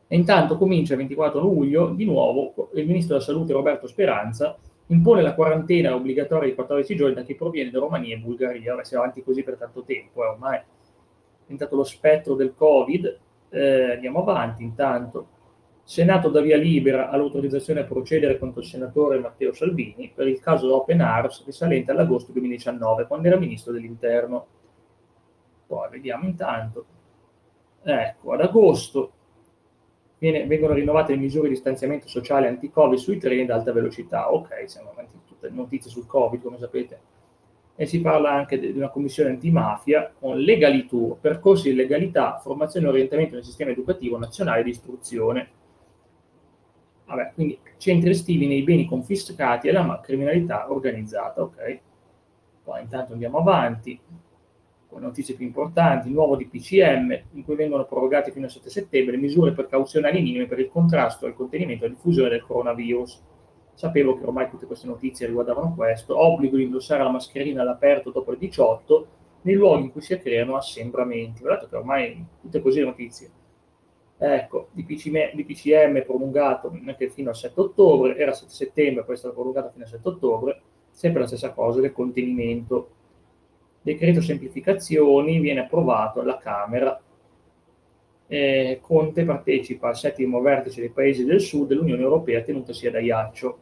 e 0.07 0.15
intanto 0.15 0.57
comincia 0.57 0.93
il 0.93 0.99
24 0.99 1.39
luglio, 1.41 1.89
di 1.89 2.05
nuovo, 2.05 2.69
il 2.73 2.85
ministro 2.85 3.15
della 3.15 3.25
Salute 3.25 3.51
Roberto 3.51 3.87
Speranza 3.87 4.57
impone 4.87 5.21
la 5.21 5.33
quarantena 5.33 5.93
obbligatoria 5.93 6.47
di 6.47 6.55
14 6.55 6.95
giorni 6.95 7.13
da 7.13 7.23
chi 7.23 7.35
proviene 7.35 7.71
da 7.71 7.79
Romania 7.79 8.15
e 8.15 8.19
Bulgaria. 8.19 8.73
Ora 8.73 8.85
siamo 8.85 9.03
avanti 9.03 9.21
così 9.21 9.43
per 9.43 9.57
tanto 9.57 9.83
tempo, 9.83 10.23
eh, 10.23 10.27
ormai 10.27 10.61
diventato 11.43 11.75
lo 11.75 11.83
spettro 11.83 12.35
del 12.35 12.53
Covid. 12.55 13.19
Eh, 13.49 13.91
andiamo 13.93 14.19
avanti 14.19 14.63
intanto. 14.63 15.27
Senato 15.83 16.29
da 16.29 16.41
via 16.41 16.57
libera 16.57 17.09
all'autorizzazione 17.09 17.81
a 17.81 17.85
procedere 17.85 18.37
contro 18.37 18.59
il 18.59 18.67
senatore 18.67 19.19
Matteo 19.19 19.53
Salvini 19.53 20.11
per 20.13 20.27
il 20.27 20.39
caso 20.41 20.73
Open 20.75 20.99
Arms 20.99 21.45
risalente 21.45 21.91
all'agosto 21.91 22.33
2019, 22.33 23.07
quando 23.07 23.27
era 23.27 23.37
ministro 23.37 23.73
dell'interno. 23.73 24.45
Poi 25.65 25.89
vediamo 25.89 26.25
intanto. 26.25 26.85
Ecco, 27.83 28.33
ad 28.33 28.41
agosto 28.41 29.11
viene, 30.17 30.45
vengono 30.45 30.73
rinnovate 30.73 31.13
le 31.13 31.19
misure 31.19 31.47
di 31.47 31.53
distanziamento 31.53 32.07
sociale 32.07 32.47
anti-Covid 32.47 32.97
sui 32.97 33.17
treni 33.17 33.41
ad 33.41 33.49
alta 33.51 33.71
velocità. 33.71 34.31
Ok, 34.31 34.69
siamo 34.69 34.91
avanti 34.91 35.17
tutte 35.25 35.49
notizie 35.49 35.89
sul 35.89 36.05
Covid, 36.05 36.41
come 36.41 36.57
sapete. 36.57 36.99
E 37.75 37.85
si 37.85 38.01
parla 38.01 38.31
anche 38.31 38.57
di 38.59 38.71
una 38.75 38.89
commissione 38.89 39.29
antimafia 39.29 40.11
con 40.19 40.37
legalitur, 40.37 41.17
percorsi 41.19 41.69
di 41.69 41.75
legalità, 41.75 42.39
formazione 42.39 42.87
e 42.87 42.89
orientamento 42.89 43.35
nel 43.35 43.43
sistema 43.43 43.71
educativo 43.71 44.17
nazionale 44.17 44.63
di 44.63 44.71
istruzione. 44.71 45.49
Vabbè, 47.05 47.31
quindi 47.35 47.59
centri 47.77 48.09
estivi 48.09 48.47
nei 48.47 48.63
beni 48.63 48.85
confiscati 48.85 49.67
e 49.67 49.71
la 49.71 50.01
criminalità 50.03 50.71
organizzata, 50.71 51.41
ok? 51.41 51.79
Poi 52.63 52.81
intanto 52.81 53.13
andiamo 53.13 53.37
avanti 53.37 53.97
con 54.89 55.11
più 55.11 55.35
importanti, 55.39 56.09
nuovo 56.09 56.35
di 56.35 56.47
PCM, 56.47 57.23
in 57.33 57.43
cui 57.43 57.55
vengono 57.55 57.85
prorogate 57.85 58.31
fino 58.31 58.45
al 58.45 58.51
7 58.51 58.69
settembre 58.69 59.17
misure 59.17 59.51
precauzionali 59.51 60.21
minime 60.21 60.47
per 60.47 60.59
il 60.59 60.69
contrasto 60.69 61.25
al 61.25 61.35
contenimento 61.35 61.83
e 61.83 61.87
alla 61.87 61.95
diffusione 61.95 62.29
del 62.29 62.43
coronavirus. 62.43 63.21
Sapevo 63.73 64.17
che 64.17 64.23
ormai 64.23 64.49
tutte 64.49 64.65
queste 64.65 64.87
notizie 64.87 65.27
riguardavano 65.27 65.75
questo, 65.75 66.19
obbligo 66.19 66.57
di 66.57 66.63
indossare 66.63 67.03
la 67.03 67.11
mascherina 67.11 67.61
all'aperto 67.61 68.09
dopo 68.09 68.31
le 68.31 68.37
18 68.37 69.07
nei 69.41 69.53
luoghi 69.53 69.83
in 69.83 69.91
cui 69.91 70.01
si 70.01 70.17
creano 70.17 70.55
assembramenti. 70.55 71.41
Guardate 71.41 71.67
che 71.69 71.75
ormai 71.75 72.25
tutte 72.41 72.61
così 72.61 72.79
le 72.79 72.85
notizie. 72.85 73.29
Ecco, 74.17 74.69
di 74.71 74.83
PCM 74.83 76.03
prolungato 76.03 76.71
anche 76.87 77.09
fino 77.09 77.29
al 77.29 77.35
7 77.35 77.59
ottobre, 77.59 78.17
era 78.17 78.33
7 78.33 78.51
settembre, 78.51 79.03
poi 79.03 79.13
è 79.13 79.17
stato 79.17 79.35
prolungato 79.35 79.69
fino 79.69 79.83
al 79.83 79.89
7 79.91 80.07
ottobre, 80.07 80.61
sempre 80.89 81.21
la 81.21 81.27
stessa 81.27 81.51
cosa 81.51 81.79
del 81.79 81.91
contenimento 81.91 82.89
decreto 83.87 84.21
semplificazioni 84.21 85.39
viene 85.39 85.61
approvato 85.61 86.19
alla 86.19 86.37
Camera. 86.37 87.01
Eh, 88.27 88.79
Conte 88.81 89.23
partecipa 89.23 89.87
al 89.87 89.95
settimo 89.95 90.41
vertice 90.41 90.81
dei 90.81 90.89
paesi 90.89 91.23
del 91.23 91.39
sud 91.39 91.69
dell'Unione 91.69 92.01
Europea 92.01 92.41
tenutasi 92.41 92.87
ad 92.87 92.95
Ajaccio. 92.95 93.59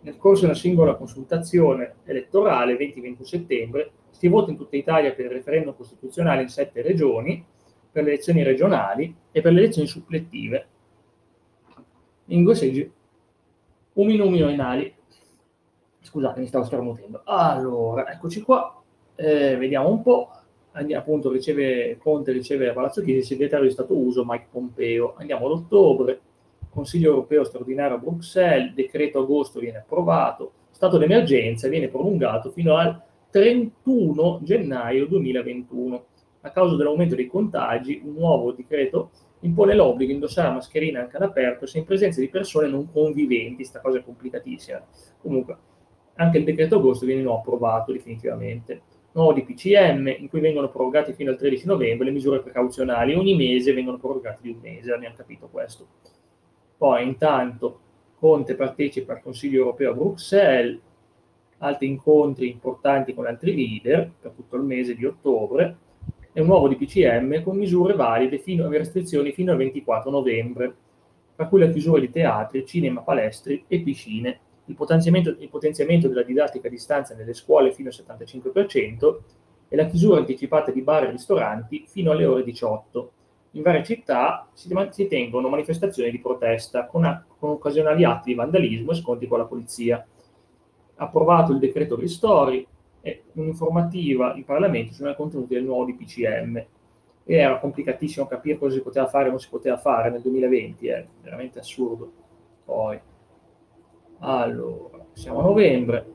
Nel 0.00 0.16
corso 0.16 0.40
di 0.40 0.46
una 0.46 0.58
singola 0.58 0.96
consultazione 0.96 1.96
elettorale, 2.04 2.76
20-21 2.76 3.22
settembre, 3.22 3.90
si 4.10 4.26
vota 4.26 4.50
in 4.50 4.56
tutta 4.56 4.76
Italia 4.76 5.12
per 5.12 5.26
il 5.26 5.30
referendum 5.30 5.76
costituzionale 5.76 6.42
in 6.42 6.48
sette 6.48 6.82
regioni, 6.82 7.44
per 7.90 8.02
le 8.02 8.10
elezioni 8.10 8.42
regionali 8.42 9.14
e 9.30 9.40
per 9.40 9.52
le 9.52 9.60
elezioni 9.60 9.86
supplettive. 9.86 10.66
In 12.26 12.42
due 12.42 12.54
seggi, 12.56 12.90
umino-uminoenali. 13.92 14.94
Scusate, 16.00 16.40
mi 16.40 16.46
stavo 16.46 16.64
starnutendo. 16.64 17.22
Allora, 17.24 18.10
eccoci 18.10 18.40
qua 18.42 18.77
eh, 19.20 19.56
vediamo 19.56 19.90
un 19.90 20.02
po', 20.02 20.30
appunto 20.70 21.32
riceve, 21.32 21.98
Conte 21.98 22.30
riceve 22.30 22.68
a 22.68 22.72
Palazzo 22.72 23.00
Chigi 23.00 23.18
il 23.18 23.24
segretario 23.24 23.66
di 23.66 23.72
Stato 23.72 23.96
Uso 23.96 24.24
Mike 24.24 24.46
Pompeo. 24.50 25.14
Andiamo 25.16 25.46
ad 25.46 25.52
ottobre, 25.52 26.20
Consiglio 26.70 27.10
europeo 27.10 27.42
straordinario 27.42 27.96
a 27.96 27.98
Bruxelles, 27.98 28.74
decreto 28.74 29.20
agosto 29.20 29.58
viene 29.58 29.78
approvato, 29.78 30.52
stato 30.70 30.98
d'emergenza 30.98 31.66
viene 31.66 31.88
prolungato 31.88 32.50
fino 32.50 32.76
al 32.76 33.02
31 33.30 34.40
gennaio 34.42 35.06
2021. 35.06 36.04
A 36.42 36.50
causa 36.50 36.76
dell'aumento 36.76 37.16
dei 37.16 37.26
contagi, 37.26 38.00
un 38.04 38.12
nuovo 38.12 38.52
decreto 38.52 39.10
impone 39.40 39.74
l'obbligo 39.74 40.10
di 40.10 40.14
indossare 40.14 40.48
la 40.48 40.54
mascherina 40.54 41.00
anche 41.00 41.16
all'aperto 41.16 41.66
se 41.66 41.78
in 41.78 41.84
presenza 41.84 42.20
di 42.20 42.28
persone 42.28 42.68
non 42.68 42.88
conviventi, 42.92 43.64
sta 43.64 43.80
cosa 43.80 43.98
è 43.98 44.04
complicatissima. 44.04 44.80
Comunque, 45.20 45.56
anche 46.14 46.38
il 46.38 46.44
decreto 46.44 46.76
agosto 46.76 47.06
viene 47.06 47.28
approvato 47.28 47.90
definitivamente 47.90 48.82
nuovo 49.18 49.32
di 49.32 49.42
PCM, 49.42 50.14
in 50.18 50.28
cui 50.28 50.40
vengono 50.40 50.70
prorogati 50.70 51.12
fino 51.12 51.30
al 51.30 51.36
13 51.36 51.66
novembre 51.66 52.06
le 52.06 52.12
misure 52.12 52.40
precauzionali. 52.40 53.14
Ogni 53.14 53.34
mese 53.34 53.72
vengono 53.72 53.98
prorogate 53.98 54.38
di 54.40 54.50
un 54.50 54.58
mese, 54.62 54.92
abbiamo 54.92 55.16
capito 55.16 55.48
questo. 55.50 55.86
Poi, 56.76 57.04
intanto, 57.04 57.80
Conte 58.18 58.54
partecipa 58.54 59.12
al 59.12 59.22
Consiglio 59.22 59.58
europeo 59.58 59.90
a 59.90 59.94
Bruxelles, 59.94 60.80
altri 61.58 61.88
incontri 61.88 62.48
importanti 62.48 63.14
con 63.14 63.26
altri 63.26 63.54
leader 63.54 64.10
per 64.20 64.32
tutto 64.32 64.56
il 64.56 64.62
mese 64.62 64.94
di 64.94 65.04
ottobre, 65.04 65.76
e 66.32 66.40
un 66.40 66.46
nuovo 66.46 66.68
DPCM 66.68 67.42
con 67.42 67.56
misure 67.56 67.94
valide 67.94 68.38
fino 68.38 68.64
a 68.64 68.68
restrizioni 68.70 69.32
fino 69.32 69.50
al 69.50 69.58
24 69.58 70.10
novembre, 70.10 70.76
tra 71.34 71.46
cui 71.46 71.58
la 71.58 71.68
chiusura 71.68 72.00
di 72.00 72.10
teatri, 72.10 72.64
cinema, 72.64 73.00
palestri 73.00 73.64
e 73.66 73.80
piscine 73.80 74.40
il 74.68 74.74
potenziamento, 74.74 75.30
il 75.30 75.48
potenziamento 75.48 76.08
della 76.08 76.22
didattica 76.22 76.68
a 76.68 76.70
distanza 76.70 77.14
nelle 77.14 77.34
scuole 77.34 77.72
fino 77.72 77.88
al 77.88 77.94
75% 77.94 79.18
e 79.68 79.76
la 79.76 79.86
chiusura 79.86 80.18
anticipata 80.18 80.70
di 80.70 80.82
bar 80.82 81.04
e 81.04 81.10
ristoranti 81.10 81.84
fino 81.86 82.10
alle 82.10 82.26
ore 82.26 82.44
18. 82.44 83.12
In 83.52 83.62
varie 83.62 83.82
città 83.82 84.46
si, 84.52 84.68
si 84.90 85.06
tengono 85.06 85.48
manifestazioni 85.48 86.10
di 86.10 86.20
protesta 86.20 86.86
con, 86.86 87.04
a, 87.04 87.24
con, 87.38 87.50
occasionali 87.50 88.04
atti 88.04 88.30
di 88.30 88.34
vandalismo 88.34 88.92
e 88.92 88.96
scontri 88.96 89.26
con 89.26 89.38
la 89.38 89.46
polizia. 89.46 90.06
Approvato 90.96 91.52
il 91.52 91.58
decreto 91.58 91.96
ristori 91.96 92.66
e 93.00 93.22
un'informativa 93.32 94.34
in 94.34 94.44
Parlamento 94.44 94.92
sui 94.92 95.14
contenuti 95.14 95.54
del 95.54 95.64
nuovo 95.64 95.84
DPCM. 95.84 96.56
E 97.24 97.34
era 97.34 97.58
complicatissimo 97.58 98.26
capire 98.26 98.58
cosa 98.58 98.76
si 98.76 98.82
poteva 98.82 99.06
fare 99.06 99.26
e 99.26 99.30
non 99.30 99.38
si 99.38 99.48
poteva 99.48 99.76
fare 99.76 100.10
nel 100.10 100.22
2020, 100.22 100.86
è 100.88 101.06
veramente 101.22 101.58
assurdo. 101.58 102.10
Poi, 102.64 102.98
allora, 104.20 105.04
siamo 105.12 105.40
a 105.40 105.42
novembre. 105.42 106.06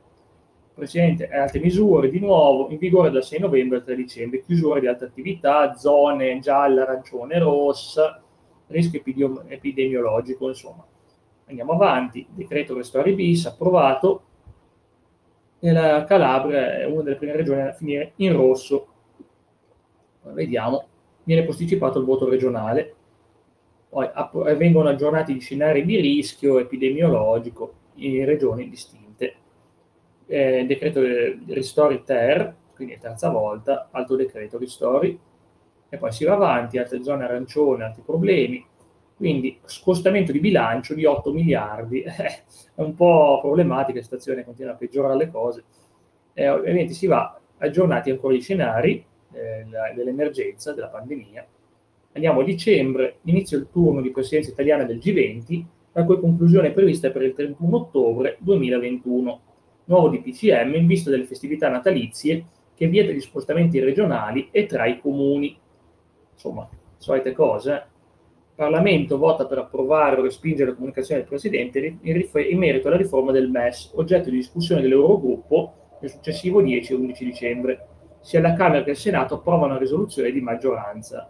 Presidente, 0.75 1.29
altre 1.29 1.61
misure 1.61 2.09
di 2.09 2.19
nuovo 2.19 2.71
in 2.71 2.79
vigore 2.79 3.11
dal 3.11 3.23
6 3.23 3.41
novembre 3.41 3.79
al 3.79 3.85
3 3.85 3.95
dicembre, 3.95 4.43
chiusura 4.43 4.81
di 4.81 4.87
altre 4.87 5.07
attività, 5.07 5.75
zone 5.75 6.39
gialla, 6.41 6.83
arancione, 6.83 7.39
rossa, 7.39 8.23
rischio 8.69 9.03
epidemiologico, 9.47 10.49
insomma. 10.49 10.85
Andiamo 11.47 11.73
avanti, 11.73 12.27
decreto 12.31 12.75
Restori 12.75 13.13
bis 13.13 13.45
approvato, 13.45 14.23
e 15.65 15.73
la 15.73 16.05
Calabria 16.05 16.77
è 16.77 16.85
una 16.85 17.05
delle 17.05 17.17
prime 17.17 17.37
regioni 17.37 17.63
a 17.63 17.73
finire 17.73 18.13
in 18.17 18.35
rosso. 18.35 18.87
Vediamo, 20.25 20.89
viene 21.23 21.45
posticipato 21.45 21.99
il 21.99 22.05
voto 22.05 22.29
regionale, 22.29 22.95
poi 23.89 24.11
vengono 24.57 24.91
aggiornati 24.91 25.33
gli 25.33 25.41
scenari 25.41 25.87
di 25.87 25.99
rischio 26.01 26.59
epidemiologico 26.59 27.73
in 27.95 28.27
regioni 28.27 28.69
distinte. 28.69 29.35
Eh, 30.27 30.67
decreto 30.67 31.01
Ristori 31.01 32.05
Ter, 32.05 32.55
quindi 32.75 32.93
è 32.95 32.99
terza 32.99 33.31
volta, 33.31 33.89
altro 33.91 34.17
decreto 34.17 34.59
Ristori, 34.59 35.19
e 35.89 35.97
poi 35.97 36.13
si 36.13 36.27
va 36.27 36.35
avanti, 36.35 36.77
altre 36.77 37.03
zone 37.03 37.25
arancione, 37.25 37.85
altri 37.85 38.03
problemi, 38.05 38.63
quindi 39.17 39.59
scostamento 39.65 40.33
di 40.33 40.41
bilancio 40.41 40.95
di 40.95 41.05
8 41.05 41.33
miliardi, 41.33 42.03
è 42.03 42.43
un 42.75 42.95
po' 42.95 43.39
problematica, 43.41 43.99
la 43.99 44.05
situazione 44.05 44.45
continua 44.45 44.73
a 44.73 44.77
peggiorare 44.77 45.17
le 45.17 45.31
cose. 45.31 45.65
E 46.33 46.49
ovviamente 46.49 46.95
si 46.95 47.07
va 47.07 47.39
aggiornati 47.59 48.11
ancora 48.11 48.35
gli 48.35 48.41
scenari 48.41 49.05
eh, 49.33 49.67
dell'emergenza, 49.95 50.73
della 50.73 50.89
pandemia. 50.89 51.47
Andiamo 52.13 52.41
a 52.41 52.45
dicembre, 52.45 53.19
inizia 53.23 53.57
il 53.57 53.69
turno 53.71 54.01
di 54.01 54.11
presidenza 54.11 54.51
italiana 54.51 54.85
del 54.85 54.99
G20, 54.99 55.65
la 55.93 56.05
cui 56.05 56.19
conclusione 56.19 56.69
è 56.69 56.73
prevista 56.73 57.11
per 57.11 57.23
il 57.23 57.35
31 57.35 57.77
ottobre 57.77 58.37
2021. 58.41 59.41
Nuovo 59.87 60.09
DPCM 60.09 60.75
in 60.75 60.87
vista 60.87 61.11
delle 61.11 61.25
festività 61.25 61.69
natalizie 61.69 62.45
che 62.75 62.89
vieta 62.89 63.13
gli 63.13 63.21
spostamenti 63.21 63.79
regionali 63.79 64.49
e 64.51 64.67
tra 64.67 64.87
i 64.87 65.01
comuni. 65.01 65.57
Insomma, 66.33 66.69
solite 66.99 67.33
cose. 67.33 67.87
Parlamento 68.55 69.19
vota 69.19 69.47
per 69.47 69.59
approvare 69.59 70.21
o 70.21 70.23
respingere 70.23 70.71
la 70.71 70.77
comunicazione 70.77 71.21
del 71.21 71.29
Presidente 71.29 71.99
in, 72.01 72.13
rif- 72.13 72.49
in 72.49 72.57
merito 72.57 72.87
alla 72.87 72.97
riforma 72.97 73.33
del 73.33 73.51
MES, 73.51 73.91
oggetto 73.95 74.31
di 74.31 74.37
discussione 74.37 74.81
dell'Eurogruppo 74.81 75.97
nel 76.01 76.11
successivo 76.11 76.63
10 76.63 76.93
e 76.93 76.95
11 76.95 77.25
dicembre. 77.25 77.87
Sia 78.21 78.41
la 78.41 78.55
Camera 78.55 78.85
che 78.85 78.91
il 78.91 78.97
Senato 78.97 79.35
approvano 79.35 79.73
una 79.73 79.79
risoluzione 79.79 80.31
di 80.31 80.41
maggioranza. 80.41 81.29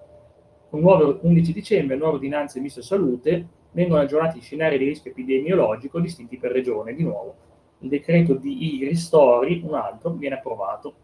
Con 0.69 0.81
nuovo 0.81 1.19
11 1.23 1.53
dicembre, 1.55 1.97
nuove 1.97 2.15
ordinanze 2.15 2.59
Ministro 2.59 2.83
Salute, 2.83 3.47
vengono 3.71 4.03
aggiornati 4.03 4.39
gli 4.39 4.43
scenari 4.43 4.77
di 4.77 4.85
rischio 4.85 5.11
epidemiologico 5.11 6.01
distinti 6.01 6.37
per 6.37 6.53
regione. 6.53 6.95
Di 6.95 7.05
nuovo, 7.05 7.37
il 7.79 7.89
decreto 7.89 8.35
di 8.35 8.85
ristori, 8.87 9.63
un 9.65 9.75
altro, 9.75 10.11
viene 10.11 10.35
approvato. 10.35 10.95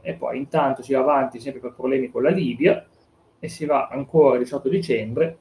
E 0.00 0.14
poi 0.14 0.38
intanto 0.38 0.82
si 0.82 0.92
va 0.92 1.00
avanti 1.00 1.38
sempre 1.38 1.60
per 1.60 1.74
problemi 1.74 2.10
con 2.10 2.24
la 2.24 2.30
Libia, 2.30 2.84
e 3.40 3.48
si 3.48 3.64
va 3.64 3.88
ancora 3.88 4.36
il 4.36 4.42
18 4.42 4.68
dicembre, 4.68 5.38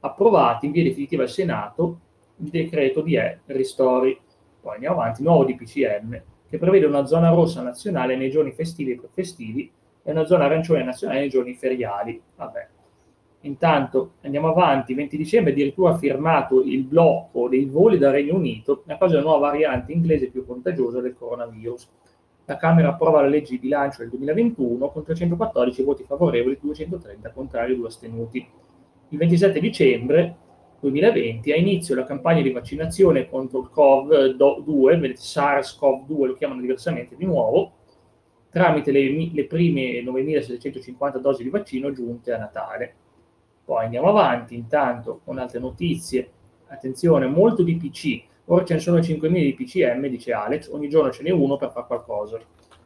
approvati 0.00 0.66
in 0.66 0.72
via 0.72 0.84
definitiva 0.84 1.24
al 1.24 1.28
Senato 1.28 2.00
il 2.36 2.48
decreto 2.48 3.02
di 3.02 3.16
E 3.16 3.40
ristori. 3.46 4.18
Poi 4.60 4.74
andiamo 4.74 5.00
avanti, 5.00 5.22
nuovo 5.22 5.44
DPCM, 5.44 6.22
che 6.48 6.58
prevede 6.58 6.86
una 6.86 7.04
zona 7.04 7.30
rossa 7.30 7.62
nazionale 7.62 8.16
nei 8.16 8.30
giorni 8.30 8.52
festivi 8.52 8.92
e 8.92 8.96
prefestivi 8.96 9.70
e 10.02 10.10
una 10.10 10.24
zona 10.24 10.44
arancione 10.44 10.84
nazionale 10.84 11.20
nei 11.20 11.28
giorni 11.28 11.54
feriali. 11.54 12.20
Vabbè. 12.36 12.68
Intanto 13.44 14.12
andiamo 14.22 14.48
avanti, 14.48 14.94
20 14.94 15.16
dicembre 15.16 15.52
addirittura 15.52 15.92
ha 15.92 15.98
firmato 15.98 16.62
il 16.62 16.84
blocco 16.84 17.48
dei 17.48 17.64
voli 17.64 17.98
dal 17.98 18.12
Regno 18.12 18.36
Unito 18.36 18.84
a 18.86 18.96
causa 18.96 19.16
della 19.16 19.26
nuova 19.26 19.48
variante 19.48 19.92
inglese 19.92 20.30
più 20.30 20.46
contagiosa 20.46 21.00
del 21.00 21.14
coronavirus. 21.14 21.88
La 22.46 22.56
Camera 22.56 22.88
approva 22.88 23.20
la 23.20 23.28
legge 23.28 23.52
di 23.52 23.58
bilancio 23.58 24.00
del 24.00 24.10
2021 24.10 24.90
con 24.90 25.04
314 25.04 25.82
voti 25.82 26.04
favorevoli, 26.04 26.58
230 26.60 27.30
contrari 27.30 27.72
e 27.72 27.76
2 27.76 27.86
astenuti. 27.86 28.46
Il 29.10 29.18
27 29.18 29.60
dicembre 29.60 30.36
2020 30.80 31.52
ha 31.52 31.56
inizio 31.56 31.94
la 31.94 32.04
campagna 32.04 32.42
di 32.42 32.50
vaccinazione 32.50 33.28
contro 33.28 33.60
il 33.60 33.70
COV-2, 33.72 35.12
SARS-CoV-2 35.14 36.24
lo 36.26 36.34
chiamano 36.34 36.60
diversamente 36.60 37.14
di 37.14 37.24
nuovo, 37.24 37.74
tramite 38.50 38.90
le, 38.90 39.30
le 39.32 39.44
prime 39.46 40.02
9.750 40.02 41.18
dosi 41.18 41.44
di 41.44 41.50
vaccino 41.50 41.92
giunte 41.92 42.32
a 42.32 42.38
Natale. 42.38 42.94
Poi 43.64 43.84
andiamo 43.84 44.08
avanti, 44.08 44.56
intanto 44.56 45.20
con 45.24 45.38
altre 45.38 45.60
notizie. 45.60 46.30
Attenzione, 46.66 47.26
molto 47.26 47.62
di 47.62 47.76
PC. 47.76 48.30
Ora 48.46 48.64
ce 48.64 48.74
ne 48.74 48.80
sono 48.80 48.98
5.000 48.98 49.30
di 49.30 49.54
PCM, 49.54 50.06
dice 50.06 50.32
Alex, 50.32 50.68
ogni 50.72 50.88
giorno 50.88 51.10
ce 51.10 51.22
n'è 51.22 51.30
uno 51.30 51.56
per 51.56 51.70
fare 51.70 51.86
qualcosa. 51.86 52.38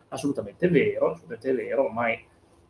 Assolutamente 0.08 0.68
vero, 0.68 1.12
assolutamente 1.12 1.52
vero, 1.52 1.84
ormai 1.84 2.18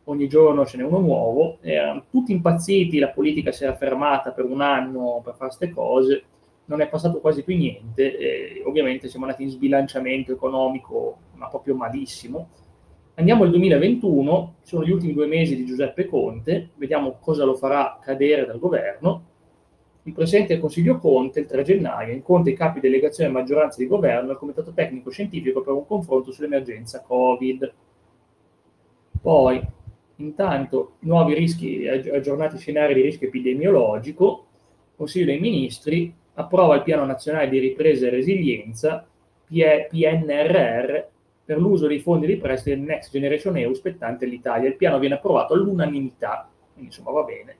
ogni 0.05 0.27
giorno 0.27 0.65
ce 0.65 0.77
n'è 0.77 0.83
uno 0.83 0.99
nuovo, 0.99 1.57
erano 1.61 2.05
tutti 2.09 2.31
impazziti, 2.31 2.97
la 2.97 3.09
politica 3.09 3.51
si 3.51 3.65
era 3.65 3.75
fermata 3.75 4.31
per 4.31 4.45
un 4.45 4.61
anno 4.61 5.21
per 5.23 5.33
fare 5.35 5.49
queste 5.53 5.69
cose, 5.69 6.23
non 6.65 6.81
è 6.81 6.87
passato 6.87 7.19
quasi 7.19 7.43
più 7.43 7.57
niente, 7.57 8.17
e 8.17 8.63
ovviamente 8.65 9.09
siamo 9.09 9.25
andati 9.25 9.43
in 9.43 9.49
sbilanciamento 9.49 10.31
economico, 10.31 11.17
ma 11.35 11.47
proprio 11.49 11.75
malissimo. 11.75 12.49
Andiamo 13.15 13.43
al 13.43 13.49
2021, 13.49 14.55
sono 14.61 14.85
gli 14.85 14.91
ultimi 14.91 15.13
due 15.13 15.27
mesi 15.27 15.55
di 15.55 15.65
Giuseppe 15.65 16.05
Conte, 16.07 16.69
vediamo 16.75 17.17
cosa 17.19 17.43
lo 17.43 17.55
farà 17.55 17.99
cadere 18.01 18.45
dal 18.45 18.59
governo. 18.59 19.23
Il 20.07 20.13
Presidente 20.13 20.53
del 20.53 20.61
Consiglio 20.61 20.97
Conte, 20.97 21.41
il 21.41 21.45
3 21.45 21.63
gennaio, 21.63 22.13
incontra 22.13 22.51
i 22.51 22.55
capi 22.55 22.79
delegazione 22.79 23.29
e 23.29 23.33
maggioranza 23.33 23.77
di 23.77 23.87
governo 23.87 24.31
al 24.31 24.37
Comitato 24.37 24.71
Tecnico 24.71 25.09
Scientifico 25.09 25.61
per 25.61 25.73
un 25.73 25.85
confronto 25.85 26.31
sull'emergenza 26.31 27.01
Covid. 27.01 27.73
Poi, 29.21 29.61
Intanto, 30.17 30.93
nuovi 30.99 31.33
rischi, 31.35 31.87
aggiornati 31.87 32.57
scenari 32.57 32.93
di 32.95 33.01
rischio 33.01 33.27
epidemiologico, 33.27 34.45
Consiglio 34.95 35.25
dei 35.25 35.39
Ministri 35.39 36.11
approva 36.33 36.75
il 36.75 36.81
Piano 36.81 37.05
Nazionale 37.05 37.49
di 37.49 37.59
Ripresa 37.59 38.07
e 38.07 38.09
Resilienza, 38.09 39.07
PNRR, 39.47 41.05
per 41.45 41.59
l'uso 41.59 41.85
dei 41.85 41.99
fondi 41.99 42.25
di 42.25 42.37
prestito 42.37 42.75
del 42.75 42.85
Next 42.85 43.11
Generation 43.11 43.57
EU 43.57 43.73
spettante 43.73 44.25
all'Italia. 44.25 44.67
Il 44.67 44.75
piano 44.75 44.97
viene 44.97 45.15
approvato 45.15 45.53
all'unanimità, 45.53 46.49
quindi 46.73 46.89
insomma 46.89 47.11
va 47.11 47.23
bene. 47.23 47.55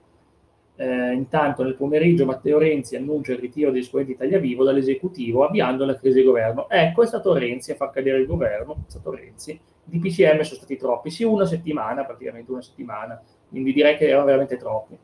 Eh, 0.80 1.12
intanto 1.12 1.64
nel 1.64 1.74
pomeriggio 1.74 2.24
Matteo 2.24 2.56
Renzi 2.56 2.94
annuncia 2.94 3.32
il 3.32 3.38
ritiro 3.38 3.72
degli 3.72 3.80
esponenti 3.80 4.12
Italia 4.12 4.38
Vivo 4.38 4.62
dall'esecutivo 4.62 5.44
avviando 5.44 5.84
la 5.84 5.96
crisi 5.96 6.20
di 6.20 6.24
governo. 6.24 6.70
Ecco, 6.70 7.02
è 7.02 7.06
stato 7.06 7.32
Renzi 7.32 7.72
a 7.72 7.74
far 7.74 7.90
cadere 7.90 8.18
il 8.18 8.26
governo, 8.26 8.84
è 8.86 8.90
stato 8.90 9.10
Renzi, 9.10 9.58
di 9.82 9.98
PCM 9.98 10.42
sono 10.42 10.58
stati 10.58 10.76
troppi, 10.76 11.10
sì 11.10 11.24
una 11.24 11.46
settimana, 11.46 12.04
praticamente 12.04 12.52
una 12.52 12.62
settimana, 12.62 13.20
quindi 13.48 13.72
direi 13.72 13.96
che 13.96 14.06
erano 14.06 14.26
veramente 14.26 14.56
troppi. 14.56 14.96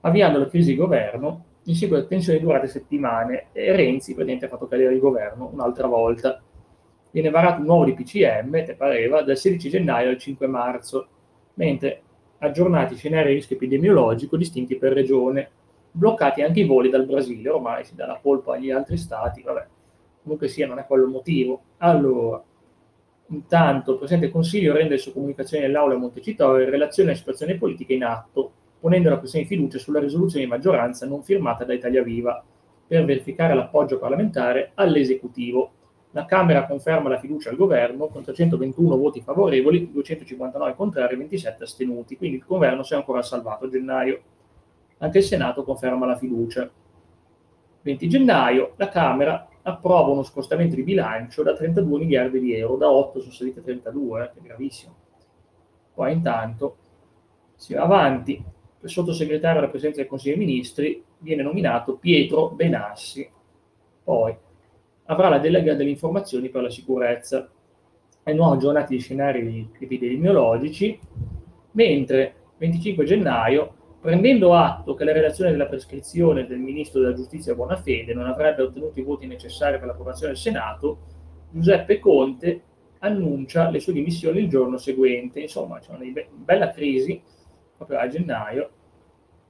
Avviando 0.00 0.38
la 0.38 0.48
crisi 0.48 0.70
di 0.70 0.76
governo, 0.76 1.44
in 1.64 1.74
seguito 1.74 2.02
a 2.02 2.06
tensioni 2.06 2.40
durate 2.40 2.66
settimane, 2.66 3.48
e 3.52 3.76
Renzi 3.76 4.14
praticamente 4.14 4.46
ha 4.46 4.48
fatto 4.48 4.66
cadere 4.66 4.94
il 4.94 5.00
governo 5.00 5.50
un'altra 5.52 5.88
volta. 5.88 6.40
Viene 7.10 7.28
varato 7.28 7.60
un 7.60 7.66
nuovo 7.66 7.84
di 7.84 7.92
PCM, 7.92 8.64
te 8.64 8.74
pareva, 8.76 9.20
dal 9.20 9.36
16 9.36 9.68
gennaio 9.68 10.08
al 10.08 10.16
5 10.16 10.46
marzo, 10.46 11.08
mentre 11.54 12.02
aggiornati 12.38 12.96
scenari 12.96 13.28
di 13.28 13.34
rischio 13.34 13.56
epidemiologico 13.56 14.36
distinti 14.36 14.76
per 14.76 14.92
regione, 14.92 15.50
bloccati 15.90 16.42
anche 16.42 16.60
i 16.60 16.66
voli 16.66 16.90
dal 16.90 17.06
Brasile, 17.06 17.50
ormai 17.50 17.84
si 17.84 17.94
dà 17.94 18.06
la 18.06 18.18
colpa 18.20 18.54
agli 18.54 18.70
altri 18.70 18.96
stati, 18.96 19.42
vabbè, 19.42 19.66
comunque 20.22 20.48
sia, 20.48 20.66
non 20.66 20.78
è 20.78 20.86
quello 20.86 21.04
il 21.04 21.10
motivo. 21.10 21.62
Allora, 21.78 22.42
Intanto 23.28 23.92
il 23.92 23.98
Presidente 23.98 24.26
del 24.26 24.34
Consiglio 24.34 24.72
rende 24.72 24.90
le 24.90 24.98
sue 24.98 25.12
comunicazioni 25.12 25.64
nell'Aula 25.64 25.94
a 25.94 25.98
Montecitorio 25.98 26.64
in 26.64 26.70
relazione 26.70 27.10
alla 27.10 27.18
situazione 27.18 27.56
politica 27.56 27.92
in 27.92 28.04
atto, 28.04 28.52
ponendo 28.78 29.10
la 29.10 29.18
questione 29.18 29.46
di 29.46 29.52
fiducia 29.52 29.78
sulla 29.78 29.98
risoluzione 29.98 30.44
di 30.44 30.50
maggioranza 30.50 31.06
non 31.06 31.24
firmata 31.24 31.64
da 31.64 31.72
Italia 31.72 32.04
Viva 32.04 32.42
per 32.86 33.04
verificare 33.04 33.54
l'appoggio 33.54 33.98
parlamentare 33.98 34.70
all'esecutivo. 34.74 35.72
La 36.16 36.24
Camera 36.24 36.64
conferma 36.64 37.10
la 37.10 37.18
fiducia 37.18 37.50
al 37.50 37.56
governo 37.56 38.06
con 38.06 38.22
321 38.22 38.96
voti 38.96 39.20
favorevoli, 39.20 39.92
259 39.92 40.74
contrari 40.74 41.12
e 41.12 41.18
27 41.18 41.64
astenuti, 41.64 42.16
quindi 42.16 42.38
il 42.38 42.44
governo 42.46 42.82
si 42.82 42.94
è 42.94 42.96
ancora 42.96 43.20
salvato 43.20 43.66
a 43.66 43.68
gennaio. 43.68 44.22
Anche 44.96 45.18
il 45.18 45.24
Senato 45.24 45.62
conferma 45.62 46.06
la 46.06 46.16
fiducia. 46.16 46.70
20 47.82 48.08
gennaio 48.08 48.72
la 48.76 48.88
Camera 48.88 49.46
approva 49.60 50.10
uno 50.10 50.22
scostamento 50.22 50.74
di 50.74 50.84
bilancio 50.84 51.42
da 51.42 51.54
32 51.54 51.98
miliardi 51.98 52.40
di 52.40 52.54
euro, 52.54 52.76
da 52.76 52.90
8 52.90 53.20
sono 53.20 53.32
salite 53.32 53.62
32, 53.62 54.22
eh, 54.22 54.30
che 54.32 54.38
è 54.38 54.42
gravissimo. 54.42 54.94
Poi 55.92 56.12
intanto 56.14 56.76
si 57.56 57.74
va 57.74 57.82
avanti, 57.82 58.42
il 58.80 58.88
sottosegretario 58.88 59.58
alla 59.58 59.68
Presidenza 59.68 60.00
del 60.00 60.08
Consiglio 60.08 60.36
dei 60.36 60.46
Ministri 60.46 61.04
viene 61.18 61.42
nominato 61.42 61.96
Pietro 61.98 62.48
Benassi, 62.48 63.28
poi 64.02 64.34
avrà 65.06 65.28
la 65.28 65.38
delega 65.38 65.74
delle 65.74 65.90
informazioni 65.90 66.48
per 66.48 66.62
la 66.62 66.70
sicurezza 66.70 67.48
e 68.22 68.32
nuovi 68.32 68.56
aggiornati 68.56 68.94
di 68.96 69.00
scenari 69.00 69.70
epidemiologici, 69.78 70.98
mentre 71.72 72.34
25 72.58 73.04
gennaio 73.04 73.76
Prendendo 74.06 74.54
atto 74.54 74.94
che 74.94 75.02
la 75.02 75.10
relazione 75.10 75.50
della 75.50 75.66
prescrizione 75.66 76.46
del 76.46 76.60
ministro 76.60 77.00
della 77.00 77.12
giustizia 77.12 77.56
Bonafede 77.56 78.14
non 78.14 78.26
avrebbe 78.26 78.62
ottenuto 78.62 79.00
i 79.00 79.02
voti 79.02 79.26
necessari 79.26 79.78
per 79.78 79.88
l'approvazione 79.88 80.32
del 80.32 80.40
Senato, 80.40 80.98
Giuseppe 81.50 81.98
Conte 81.98 82.62
annuncia 83.00 83.68
le 83.68 83.80
sue 83.80 83.92
dimissioni 83.92 84.38
il 84.42 84.48
giorno 84.48 84.76
seguente. 84.76 85.40
Insomma, 85.40 85.80
c'è 85.80 85.90
una 85.90 86.04
bella 86.32 86.70
crisi 86.70 87.20
proprio 87.76 87.98
a 87.98 88.06
gennaio. 88.06 88.70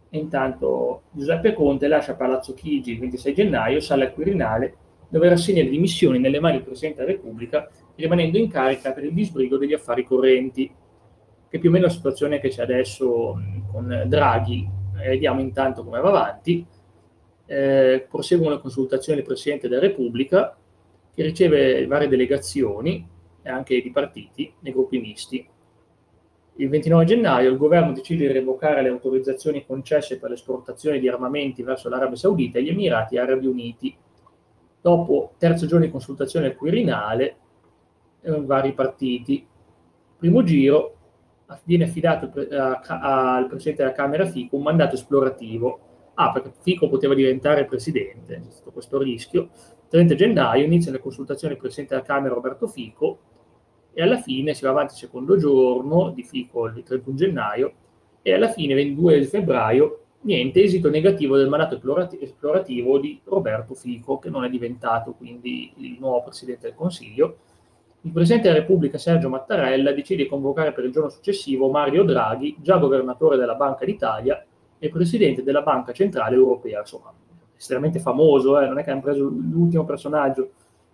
E 0.09 0.17
intanto 0.17 1.03
Giuseppe 1.11 1.53
Conte 1.53 1.87
lascia 1.87 2.15
Palazzo 2.15 2.55
Chigi 2.55 2.93
il 2.93 3.01
26 3.01 3.35
gennaio, 3.35 3.81
sale 3.81 4.07
al 4.07 4.15
Quirinale, 4.15 4.77
dove 5.09 5.29
rassegna 5.29 5.63
le 5.63 5.71
dimissioni 5.71 6.19
nelle 6.19 6.41
mani 6.41 6.57
del 6.57 6.65
Presidente 6.65 7.01
della 7.01 7.13
Repubblica, 7.13 7.71
rimanendo 7.95 8.39
in 8.39 8.49
carica 8.49 8.93
per 8.93 9.05
il 9.05 9.13
disbrigo 9.13 9.57
degli 9.57 9.73
affari 9.73 10.05
correnti 10.05 10.73
che 11.49 11.59
più 11.59 11.69
o 11.69 11.73
meno 11.73 11.87
la 11.87 11.93
situazione 11.93 12.41
che 12.41 12.49
c'è 12.49 12.63
adesso 12.63 13.41
con 13.71 14.05
Draghi, 14.07 14.69
eh, 15.01 15.09
vediamo 15.09 15.41
intanto 15.41 15.85
come 15.85 16.01
va 16.01 16.09
avanti, 16.09 16.67
eh, 17.47 18.07
proseguono 18.09 18.55
le 18.55 18.61
consultazioni 18.61 19.19
del 19.19 19.27
Presidente 19.27 19.69
della 19.69 19.81
Repubblica, 19.81 20.57
che 21.15 21.23
riceve 21.23 21.87
varie 21.87 22.09
delegazioni 22.09 23.09
e 23.43 23.49
anche 23.49 23.81
di 23.81 23.91
partiti 23.91 24.53
nei 24.61 24.73
gruppi 24.73 24.99
misti. 24.99 25.49
Il 26.59 26.69
29 26.69 27.05
gennaio 27.05 27.51
il 27.51 27.57
governo 27.57 27.93
decide 27.93 28.27
di 28.27 28.33
revocare 28.33 28.83
le 28.83 28.89
autorizzazioni 28.89 29.65
concesse 29.65 30.19
per 30.19 30.31
l'esportazione 30.31 30.99
di 30.99 31.09
armamenti 31.09 31.63
verso 31.63 31.89
l'Arabia 31.89 32.17
Saudita 32.17 32.59
e 32.59 32.63
gli 32.63 32.71
Emirati 32.71 33.19
Arabi 33.19 33.47
Uniti. 33.47 33.97
Dopo 34.87 35.33
terzo 35.37 35.67
giorno 35.67 35.85
di 35.85 35.91
consultazione 35.91 36.47
al 36.47 36.55
Quirinale, 36.55 37.37
eh, 38.21 38.41
vari 38.41 38.73
partiti. 38.73 39.45
Primo 40.17 40.45
giro, 40.45 40.97
viene 41.65 41.83
affidato 41.83 42.31
al 42.87 43.49
Presidente 43.49 43.83
della 43.83 43.93
Camera 43.93 44.27
Fico 44.27 44.55
un 44.55 44.63
mandato 44.63 44.95
esplorativo. 44.95 45.81
Ah, 46.15 46.31
perché 46.31 46.53
Fico 46.61 46.89
poteva 46.89 47.15
diventare 47.15 47.65
Presidente, 47.65 48.41
c'è 48.41 48.51
stato 48.53 48.71
questo 48.71 48.97
rischio. 48.99 49.49
30 49.89 50.15
gennaio 50.15 50.65
iniziano 50.65 50.99
le 50.99 51.03
consultazioni 51.03 51.55
del 51.55 51.63
Presidente 51.63 51.97
della 51.97 52.07
Camera 52.07 52.35
Roberto 52.35 52.69
Fico 52.69 53.19
e 53.93 54.03
alla 54.03 54.21
fine 54.21 54.55
si 54.55 54.63
va 54.63 54.71
avanti 54.71 54.93
il 54.93 55.01
secondo 55.01 55.37
giorno 55.37 56.11
di 56.11 56.23
Fico, 56.23 56.67
il 56.67 56.85
31 56.85 57.17
gennaio, 57.17 57.73
e 58.23 58.33
alla 58.33 58.53
fine, 58.53 58.75
22 58.75 59.25
febbraio, 59.25 60.06
niente, 60.27 60.63
esito 60.63 60.91
negativo 60.91 61.37
del 61.37 61.49
mandato 61.49 61.81
esplorativo 62.21 62.99
di 62.99 63.21
Roberto 63.25 63.75
Fico, 63.75 64.19
che 64.19 64.29
non 64.29 64.45
è 64.45 64.51
diventato 64.51 65.13
quindi 65.13 65.73
il 65.77 65.97
nuovo 65.99 66.25
Presidente 66.25 66.67
del 66.67 66.77
Consiglio, 66.77 67.39
il 68.03 68.13
Presidente 68.13 68.49
della 68.49 68.61
Repubblica 68.61 68.99
Sergio 68.99 69.29
Mattarella 69.29 69.93
decide 69.93 70.25
di 70.25 70.29
convocare 70.29 70.73
per 70.73 70.85
il 70.85 70.93
giorno 70.93 71.09
successivo 71.09 71.71
Mario 71.71 72.05
Draghi, 72.05 72.57
già 72.61 72.77
governatore 72.77 73.37
della 73.37 73.55
Banca 73.55 73.85
d'Italia 73.85 74.45
e 74.79 74.89
Presidente 74.91 75.43
della 75.43 75.63
Banca 75.63 75.93
Centrale 75.93 76.37
Europea, 76.37 76.81
insomma, 76.81 77.13
estremamente 77.57 77.99
famoso, 77.99 78.61
eh? 78.61 78.67
non 78.67 78.79
è 78.79 78.85
che 78.85 78.91
hanno 78.91 79.01
preso 79.01 79.25
l'ultimo 79.25 79.85
personaggio. 79.85 80.51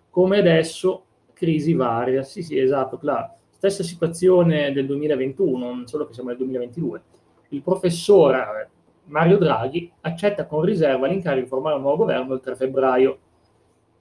Come 0.09 0.39
adesso, 0.39 1.03
crisi 1.33 1.73
varia, 1.73 2.23
sì 2.23 2.41
sì, 2.41 2.57
esatto, 2.57 2.97
claro. 2.97 3.35
Stessa 3.49 3.83
situazione 3.83 4.71
del 4.71 4.85
2021, 4.85 5.83
solo 5.85 6.07
che 6.07 6.13
siamo 6.13 6.29
nel 6.29 6.37
2022. 6.37 7.01
Il 7.49 7.61
professore, 7.61 8.69
Mario 9.05 9.37
Draghi 9.37 9.91
accetta 10.01 10.45
con 10.45 10.61
riserva 10.61 11.07
l'incarico 11.07 11.43
di 11.43 11.49
formare 11.49 11.75
un 11.75 11.81
nuovo 11.81 11.97
governo 11.97 12.33
il 12.33 12.39
3 12.39 12.55
febbraio. 12.55 13.17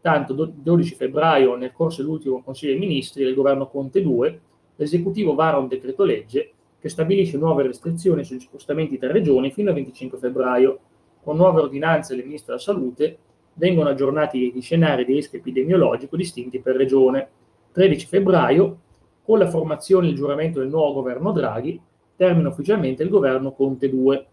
Tanto 0.00 0.50
12 0.52 0.94
febbraio, 0.94 1.56
nel 1.56 1.72
corso 1.72 2.02
dell'ultimo 2.02 2.42
Consiglio 2.42 2.72
dei 2.72 2.80
Ministri 2.80 3.24
del 3.24 3.34
governo 3.34 3.68
Conte 3.68 4.02
2, 4.02 4.40
l'esecutivo 4.76 5.34
vara 5.34 5.58
un 5.58 5.68
decreto 5.68 6.04
legge 6.04 6.52
che 6.80 6.88
stabilisce 6.88 7.38
nuove 7.38 7.62
restrizioni 7.62 8.24
sugli 8.24 8.40
spostamenti 8.40 8.98
tra 8.98 9.12
regioni 9.12 9.52
fino 9.52 9.68
al 9.68 9.76
25 9.76 10.18
febbraio. 10.18 10.78
Con 11.22 11.36
nuove 11.36 11.60
ordinanze 11.60 12.16
del 12.16 12.24
Ministro 12.24 12.54
della 12.54 12.64
Salute 12.64 13.18
vengono 13.54 13.90
aggiornati 13.90 14.52
gli 14.52 14.60
scenari 14.60 15.04
di 15.04 15.14
rischio 15.14 15.38
epidemiologico 15.38 16.16
distinti 16.16 16.58
per 16.58 16.74
regione. 16.74 17.28
13 17.72 18.06
febbraio, 18.06 18.78
con 19.22 19.38
la 19.38 19.48
formazione 19.48 20.06
e 20.06 20.10
il 20.10 20.16
giuramento 20.16 20.58
del 20.58 20.68
nuovo 20.68 20.94
governo 20.94 21.30
Draghi, 21.30 21.80
termina 22.16 22.48
ufficialmente 22.48 23.04
il 23.04 23.08
governo 23.08 23.52
Conte 23.52 23.88
2. 23.88 24.26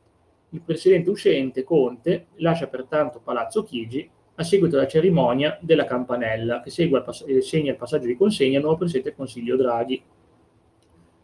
Il 0.51 0.61
presidente 0.61 1.09
uscente, 1.09 1.63
Conte, 1.63 2.27
lascia 2.35 2.67
pertanto 2.67 3.21
Palazzo 3.23 3.63
Chigi 3.63 4.09
a 4.35 4.43
seguito 4.43 4.77
della 4.77 4.87
cerimonia 4.87 5.57
della 5.61 5.85
campanella 5.85 6.61
che 6.61 6.71
segue 6.71 6.99
il 6.99 7.03
pass- 7.03 7.25
eh, 7.27 7.41
segna 7.41 7.71
il 7.71 7.77
passaggio 7.77 8.07
di 8.07 8.15
consegna 8.15 8.57
al 8.57 8.63
nuovo 8.63 8.77
presidente 8.77 9.09
del 9.09 9.17
Consiglio 9.17 9.55
Draghi. 9.55 10.01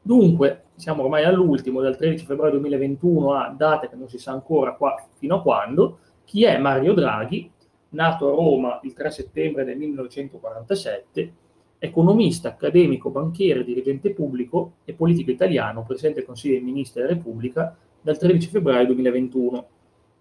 Dunque, 0.02 0.66
siamo 0.76 1.04
ormai 1.04 1.24
all'ultimo, 1.24 1.82
dal 1.82 1.98
13 1.98 2.26
febbraio 2.26 2.52
2021 2.52 3.34
a 3.34 3.56
date 3.58 3.90
che 3.90 3.96
non 3.96 4.08
si 4.08 4.20
sa 4.20 4.32
ancora 4.32 4.76
qua, 4.76 5.04
fino 5.16 5.38
a 5.38 5.42
quando, 5.42 6.00
chi 6.26 6.44
è 6.44 6.60
Mario 6.60 6.94
Draghi, 6.94 7.50
nato 7.90 8.28
a 8.28 8.36
Roma 8.36 8.80
il 8.84 8.94
3 8.94 9.10
settembre 9.10 9.64
del 9.64 9.78
1947, 9.78 11.34
economista, 11.80 12.50
accademico, 12.50 13.10
banchiere, 13.10 13.64
dirigente 13.64 14.12
pubblico 14.12 14.74
e 14.86 14.94
politico 14.94 15.32
italiano, 15.32 15.84
presidente 15.84 16.20
del 16.20 16.28
Consiglio 16.28 16.56
dei 16.56 16.64
Ministri 16.64 17.02
della 17.02 17.14
Repubblica 17.14 17.76
dal 18.06 18.20
13 18.20 18.50
febbraio 18.50 18.86
2021. 18.86 19.68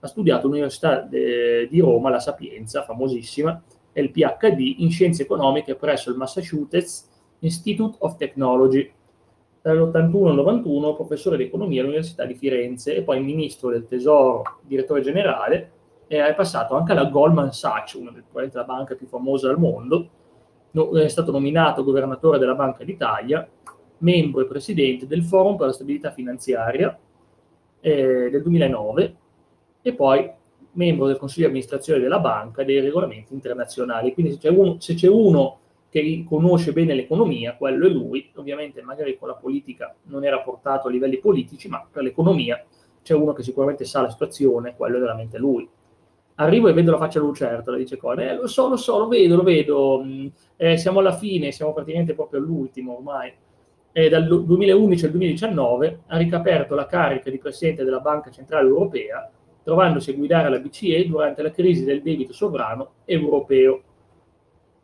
Ha 0.01 0.07
studiato 0.07 0.47
all'Università 0.47 1.01
di 1.03 1.81
Roma 1.81 2.09
la 2.09 2.19
Sapienza, 2.19 2.83
famosissima, 2.83 3.63
e 3.93 4.01
il 4.01 4.11
PhD 4.11 4.77
in 4.79 4.91
Scienze 4.91 5.23
Economiche 5.23 5.75
presso 5.75 6.09
il 6.09 6.17
Massachusetts 6.17 7.11
Institute 7.41 7.99
of 8.01 8.17
Technology. 8.17 8.91
Dall'81 9.61 10.29
al 10.29 10.35
91 10.35 10.95
professore 10.95 11.37
di 11.37 11.43
economia 11.45 11.83
all'Università 11.83 12.25
di 12.25 12.35
Firenze 12.35 12.97
e 12.97 13.03
poi 13.03 13.21
ministro 13.23 13.69
del 13.69 13.87
Tesoro, 13.87 14.61
direttore 14.63 15.03
generale, 15.03 15.73
e 16.07 16.25
è 16.25 16.35
passato 16.35 16.77
anche 16.77 16.93
alla 16.93 17.05
Goldman 17.05 17.53
Sachs, 17.53 17.93
una 17.95 18.11
delle 18.11 18.65
banche 18.65 18.97
più 18.97 19.07
famose 19.07 19.47
al 19.47 19.59
mondo, 19.59 20.09
è 20.73 21.09
stato 21.09 21.33
nominato 21.33 21.85
governatore 21.85 22.39
della 22.39 22.55
Banca 22.55 22.83
d'Italia, 22.83 23.47
membro 23.99 24.41
e 24.41 24.47
presidente 24.47 25.07
del 25.07 25.23
Forum 25.23 25.57
per 25.57 25.67
la 25.67 25.73
stabilità 25.73 26.11
finanziaria 26.13 26.99
eh, 27.85 28.31
del 28.31 28.43
2009 28.43 29.17
e 29.83 29.93
poi 29.93 30.31
membro 30.73 31.07
del 31.07 31.19
Consiglio 31.19 31.43
di 31.43 31.53
amministrazione 31.53 32.01
della 32.01 32.19
banca 32.19 32.63
e 32.63 32.65
dei 32.65 32.81
regolamenti 32.81 33.35
internazionali. 33.35 34.15
Quindi 34.15 34.33
se 34.33 34.39
c'è 34.39 34.49
uno, 34.49 34.77
se 34.81 34.95
c'è 34.95 35.07
uno 35.07 35.59
che 35.91 36.25
conosce 36.27 36.73
bene 36.73 36.95
l'economia, 36.95 37.57
quello 37.57 37.87
è 37.87 37.91
lui. 37.91 38.31
Ovviamente 38.37 38.81
magari 38.83 39.19
con 39.19 39.29
la 39.29 39.35
politica 39.35 39.95
non 40.05 40.25
era 40.25 40.41
portato 40.41 40.89
a 40.89 40.91
livelli 40.91 41.19
politici, 41.19 41.69
ma 41.69 41.87
per 41.89 42.03
l'economia 42.03 42.65
c'è 43.03 43.15
uno 43.15 43.35
che 43.35 43.43
sicuramente 43.43 43.85
sa 43.85 44.01
la 44.01 44.11
situazione, 44.11 44.75
quello 44.75 44.97
è 44.97 45.01
veramente 45.01 45.37
lui. 45.37 45.69
Arrivo 46.37 46.69
e 46.69 46.73
vedo 46.73 46.91
la 46.91 46.97
faccia 46.97 47.21
lucertola, 47.21 47.77
dice 47.77 47.99
Cone, 47.99 48.31
eh, 48.31 48.35
lo 48.35 48.47
so, 48.49 48.69
lo 48.69 48.77
so, 48.77 48.99
lo 48.99 49.09
vedo, 49.09 49.37
lo 49.37 49.43
vedo, 49.43 50.03
mm, 50.03 50.27
eh, 50.57 50.79
siamo 50.79 51.01
alla 51.01 51.15
fine, 51.15 51.53
siamo 51.53 51.75
praticamente 51.75 52.15
proprio 52.15 52.41
all'ultimo 52.41 52.97
ormai. 52.97 53.33
E 53.97 54.09
dal 54.09 54.27
2011 54.27 55.05
al 55.05 55.11
2019 55.13 56.01
ha 56.09 56.17
ricaperto 56.17 56.75
la 56.75 56.87
carica 56.87 57.31
di 57.31 57.39
Presidente 57.39 57.85
della 57.85 58.01
Banca 58.01 58.29
Centrale 58.29 58.67
Europea, 58.67 59.31
trovandosi 59.63 60.11
a 60.11 60.15
guidare 60.15 60.49
la 60.51 60.59
BCE 60.59 61.07
durante 61.07 61.43
la 61.43 61.53
crisi 61.53 61.85
del 61.85 62.03
debito 62.03 62.33
sovrano 62.33 62.95
europeo. 63.05 63.83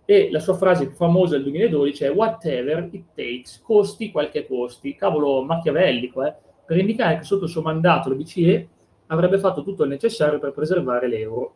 E 0.05 0.31
la 0.31 0.39
sua 0.39 0.55
frase 0.55 0.87
più 0.87 0.95
famosa 0.95 1.35
del 1.35 1.43
2012 1.43 2.05
è 2.05 2.13
whatever 2.13 2.89
it 2.93 3.07
takes, 3.17 3.61
costi 3.61 4.13
quel 4.13 4.31
che 4.31 4.47
costi, 4.47 4.95
cavolo 4.95 5.43
machiavellico, 5.43 6.25
eh? 6.25 6.33
per 6.65 6.79
indicare 6.79 7.19
che 7.19 7.25
sotto 7.25 7.47
il 7.47 7.51
suo 7.51 7.63
mandato 7.63 8.11
la 8.11 8.15
BCE 8.15 8.69
avrebbe 9.07 9.41
fatto 9.41 9.65
tutto 9.65 9.83
il 9.83 9.89
necessario 9.89 10.39
per 10.39 10.53
preservare 10.53 11.09
l'euro. 11.09 11.55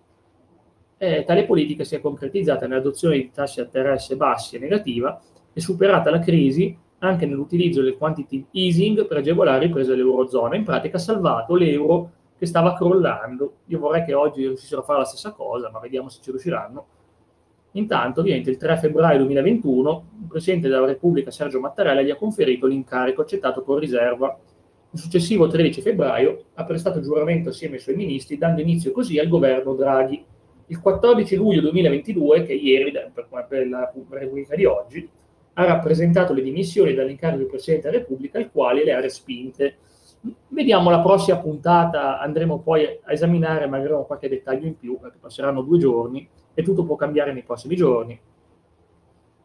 E 0.99 1.23
tale 1.25 1.45
politica 1.45 1.85
si 1.85 1.95
è 1.95 2.01
concretizzata 2.01 2.67
nell'adozione 2.67 3.15
di 3.15 3.31
tassi 3.31 3.61
a 3.61 3.63
interesse 3.63 4.17
bassi 4.17 4.57
e 4.57 4.59
negativa 4.59 5.21
e 5.53 5.61
superata 5.61 6.11
la 6.11 6.19
crisi 6.19 6.83
anche 7.09 7.27
nell'utilizzo 7.27 7.83
del 7.83 7.97
quantitative 7.97 8.47
easing 8.53 9.07
per 9.07 9.19
agevolare 9.19 9.59
la 9.59 9.65
ripresa 9.65 9.91
dell'eurozona. 9.91 10.57
In 10.57 10.65
pratica 10.65 10.97
ha 10.97 11.01
salvato 11.01 11.55
l'euro 11.55 12.11
che 12.37 12.47
stava 12.47 12.75
crollando. 12.75 13.55
Io 13.67 13.79
vorrei 13.79 14.05
che 14.05 14.15
oggi 14.15 14.47
riuscissero 14.47 14.81
a 14.81 14.85
fare 14.85 14.99
la 15.01 15.05
stessa 15.05 15.33
cosa, 15.33 15.71
ma 15.71 15.79
vediamo 15.79 16.09
se 16.09 16.21
ci 16.23 16.31
riusciranno. 16.31 16.87
Intanto, 17.73 18.21
ovviamente, 18.21 18.51
il 18.51 18.57
3 18.57 18.77
febbraio 18.77 19.19
2021, 19.19 20.09
il 20.23 20.29
Presidente 20.29 20.69
della 20.69 20.87
Repubblica 20.87 21.31
Sergio 21.31 21.61
Mattarella 21.61 22.03
gli 22.03 22.11
ha 22.11 22.17
conferito 22.17 22.67
l'incarico 22.67 23.23
accettato 23.23 23.63
con 23.63 23.79
riserva 23.79 24.39
il 24.95 25.01
successivo 25.01 25.49
13 25.49 25.81
febbraio 25.81 26.45
ha 26.55 26.65
prestato 26.65 27.01
giuramento 27.01 27.49
assieme 27.49 27.75
ai 27.75 27.81
suoi 27.81 27.97
ministri, 27.97 28.39
dando 28.39 28.61
inizio 28.61 28.93
così 28.93 29.19
al 29.19 29.27
governo 29.27 29.75
Draghi. 29.75 30.25
Il 30.67 30.81
14 30.81 31.35
luglio 31.35 31.61
2022, 31.63 32.45
che 32.45 32.53
è 32.53 32.57
ieri, 32.57 32.93
per, 33.13 33.27
per 33.49 33.69
la 33.69 33.93
Repubblica 34.09 34.55
di 34.55 34.65
oggi, 34.65 35.09
ha 35.55 35.65
rappresentato 35.65 36.33
le 36.33 36.43
dimissioni 36.43 36.95
dall'incarico 36.95 37.43
di 37.43 37.49
Presidente 37.49 37.89
della 37.89 38.01
Repubblica, 38.01 38.39
il 38.39 38.51
quale 38.51 38.85
le 38.85 38.93
ha 38.93 39.01
respinte. 39.01 39.77
Vediamo 40.49 40.91
la 40.91 41.01
prossima 41.01 41.39
puntata, 41.39 42.19
andremo 42.21 42.61
poi 42.61 42.85
a 42.85 43.13
esaminare 43.13 43.67
magari 43.67 43.93
qualche 44.07 44.29
dettaglio 44.29 44.67
in 44.67 44.77
più, 44.79 44.99
perché 44.99 45.19
passeranno 45.21 45.63
due 45.63 45.79
giorni 45.79 46.27
e 46.55 46.63
tutto 46.63 46.85
può 46.85 46.97
cambiare 46.97 47.33
nei 47.33 47.43
prossimi 47.43 47.77
giorni. 47.77 48.19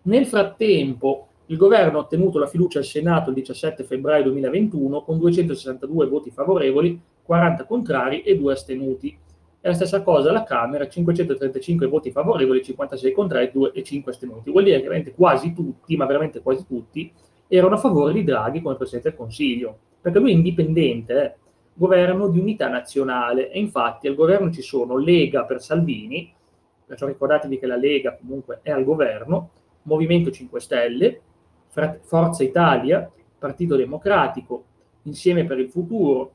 Nel 0.04 0.26
frattempo, 0.26 1.28
il 1.48 1.58
governo 1.58 1.98
ha 1.98 2.02
ottenuto 2.02 2.39
la 2.39 2.48
fiducia 2.48 2.80
al 2.80 2.86
Senato 2.86 3.30
il 3.30 3.36
17 3.36 3.84
febbraio 3.84 4.24
2021 4.24 5.02
con 5.04 5.17
262 5.17 6.08
voti 6.08 6.32
favorevoli, 6.32 7.00
40 7.24 7.65
contrari 7.65 8.22
e 8.22 8.38
2 8.38 8.54
astenuti. 8.54 9.17
E 9.62 9.67
la 9.67 9.74
stessa 9.74 10.02
cosa 10.04 10.30
alla 10.30 10.43
Camera, 10.43 10.88
535 10.88 11.88
voti 11.88 12.12
favorevoli, 12.12 12.63
56 12.63 13.12
contrari 13.12 13.52
2 13.52 13.72
e 13.74 13.84
5 13.84 14.12
astenuti. 14.12 14.52
Vuol 14.52 14.63
dire 14.63 14.78
che 14.78 14.84
veramente 14.84 15.13
quasi 15.13 15.54
tutti, 15.54 15.98
ma 15.98 16.06
veramente 16.06 16.41
quasi 16.41 16.65
tutti, 16.65 17.12
erano 17.48 17.76
a 17.76 17.78
favore 17.78 18.13
di 18.13 18.24
Draghi 18.24 18.62
come 18.62 18.76
Presidente 18.76 19.10
del 19.10 19.17
Consiglio, 19.17 19.78
perché 20.00 20.19
lui 20.19 20.32
è 20.32 20.36
indipendente, 20.36 21.24
eh, 21.24 21.36
governo 21.74 22.28
di 22.28 22.39
unità 22.39 22.67
nazionale 22.67 23.50
e 23.52 23.60
infatti 23.60 24.08
al 24.08 24.15
governo 24.15 24.52
ci 24.52 24.62
sono 24.62 24.98
Lega 24.98 25.45
per 25.45 25.62
Salvini, 25.62 26.34
perciò 26.86 27.08
ricordatevi 27.08 27.58
che 27.58 27.65
la 27.65 27.78
Lega 27.78 28.17
comunque 28.17 28.60
è 28.62 28.72
al 28.72 28.84
governo, 28.84 29.52
Movimento 29.84 30.30
5 30.30 30.60
Stelle, 30.60 31.22
Forza 32.02 32.43
Italia, 32.43 33.10
Partito 33.38 33.76
Democratico, 33.76 34.65
Insieme 35.04 35.45
per 35.45 35.60
il 35.60 35.69
Futuro, 35.69 36.34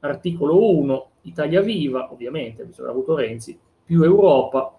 articolo 0.00 0.76
1, 0.76 1.10
Italia 1.24 1.60
Viva, 1.60 2.12
ovviamente, 2.12 2.64
visto 2.64 2.82
che 2.82 2.88
l'ha 2.88 2.94
avuto 2.94 3.16
Renzi, 3.16 3.58
più 3.84 4.02
Europa, 4.02 4.78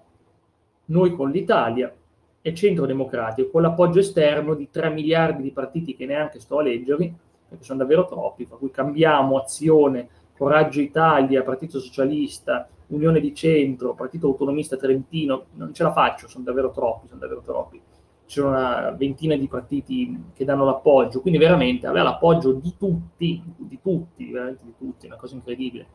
noi 0.86 1.14
con 1.14 1.30
l'Italia 1.32 1.94
e 2.42 2.54
Centro 2.54 2.86
Democratico, 2.86 3.50
con 3.50 3.62
l'appoggio 3.62 4.00
esterno 4.00 4.54
di 4.54 4.70
3 4.70 4.90
miliardi 4.90 5.44
di 5.44 5.52
partiti 5.52 5.96
che 5.96 6.06
neanche 6.06 6.40
sto 6.40 6.60
a 6.60 6.64
leggervi, 6.64 7.14
perché 7.50 7.64
sono 7.64 7.80
davvero 7.80 8.06
troppi, 8.06 8.46
per 8.46 8.58
cui 8.58 8.72
cambiamo 8.72 9.38
azione, 9.38 10.08
Coraggio 10.38 10.82
Italia, 10.82 11.44
Partito 11.44 11.80
Socialista, 11.80 12.68
Unione 12.88 13.20
di 13.20 13.34
Centro, 13.34 13.94
Partito 13.94 14.28
Autonomista 14.28 14.78
Trentino, 14.78 15.46
non 15.54 15.74
ce 15.74 15.84
la 15.84 15.92
faccio, 15.92 16.28
sono 16.28 16.44
davvero 16.44 16.72
troppi, 16.72 17.08
sono 17.08 17.20
davvero 17.20 17.42
troppi. 17.42 17.82
Sono 18.28 18.50
una 18.50 18.90
ventina 18.92 19.36
di 19.36 19.48
partiti 19.48 20.32
che 20.34 20.46
danno 20.46 20.66
l'appoggio, 20.66 21.22
quindi 21.22 21.40
veramente 21.40 21.86
aveva 21.86 22.06
l'appoggio 22.06 22.54
di 22.54 22.74
tutti, 22.78 23.42
di 23.56 23.80
tutti, 23.82 24.32
veramente 24.32 24.64
di 24.66 24.74
tutti, 24.78 25.06
una 25.06 25.16
cosa 25.16 25.36
incredibile, 25.36 25.88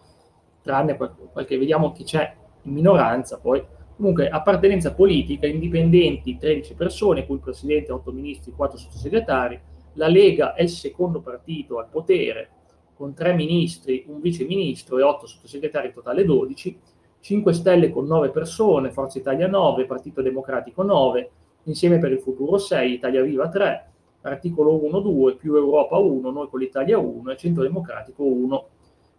tranne 0.62 0.96
qualche, 0.96 1.58
vediamo 1.58 1.92
chi 1.92 2.04
c'è 2.04 2.34
in 2.62 2.72
minoranza 2.72 3.38
poi. 3.38 3.64
Comunque, 3.96 4.28
appartenenza 4.28 4.94
politica, 4.94 5.46
indipendenti 5.46 6.38
13 6.38 6.74
persone, 6.74 7.26
cui 7.26 7.36
il 7.36 7.42
presidente, 7.42 7.92
8 7.92 8.12
ministri, 8.12 8.52
4 8.52 8.78
sottosegretari. 8.78 9.60
La 9.94 10.08
Lega 10.08 10.54
è 10.54 10.62
il 10.62 10.70
secondo 10.70 11.20
partito 11.20 11.78
al 11.78 11.88
potere, 11.90 12.50
con 12.94 13.12
3 13.12 13.34
ministri, 13.34 14.04
un 14.08 14.20
vice 14.20 14.44
ministro 14.44 14.98
e 14.98 15.02
8 15.02 15.26
sottosegretari, 15.26 15.92
totale 15.92 16.24
12. 16.24 16.80
5 17.20 17.52
Stelle 17.52 17.90
con 17.90 18.06
9 18.06 18.30
persone, 18.30 18.90
Forza 18.90 19.18
Italia 19.18 19.46
9, 19.46 19.84
Partito 19.84 20.22
Democratico 20.22 20.82
9, 20.82 21.30
Insieme 21.64 21.98
per 21.98 22.10
il 22.10 22.20
futuro 22.20 22.56
6, 22.56 22.92
Italia 22.92 23.22
Viva 23.22 23.48
3, 23.48 23.90
articolo 24.22 24.80
1-2, 24.82 25.36
più 25.36 25.56
Europa 25.56 25.98
1, 25.98 26.30
noi 26.30 26.48
con 26.48 26.58
l'Italia 26.58 26.98
1 26.98 27.30
e 27.30 27.36
Centro 27.36 27.62
Democratico 27.62 28.24
1. 28.24 28.68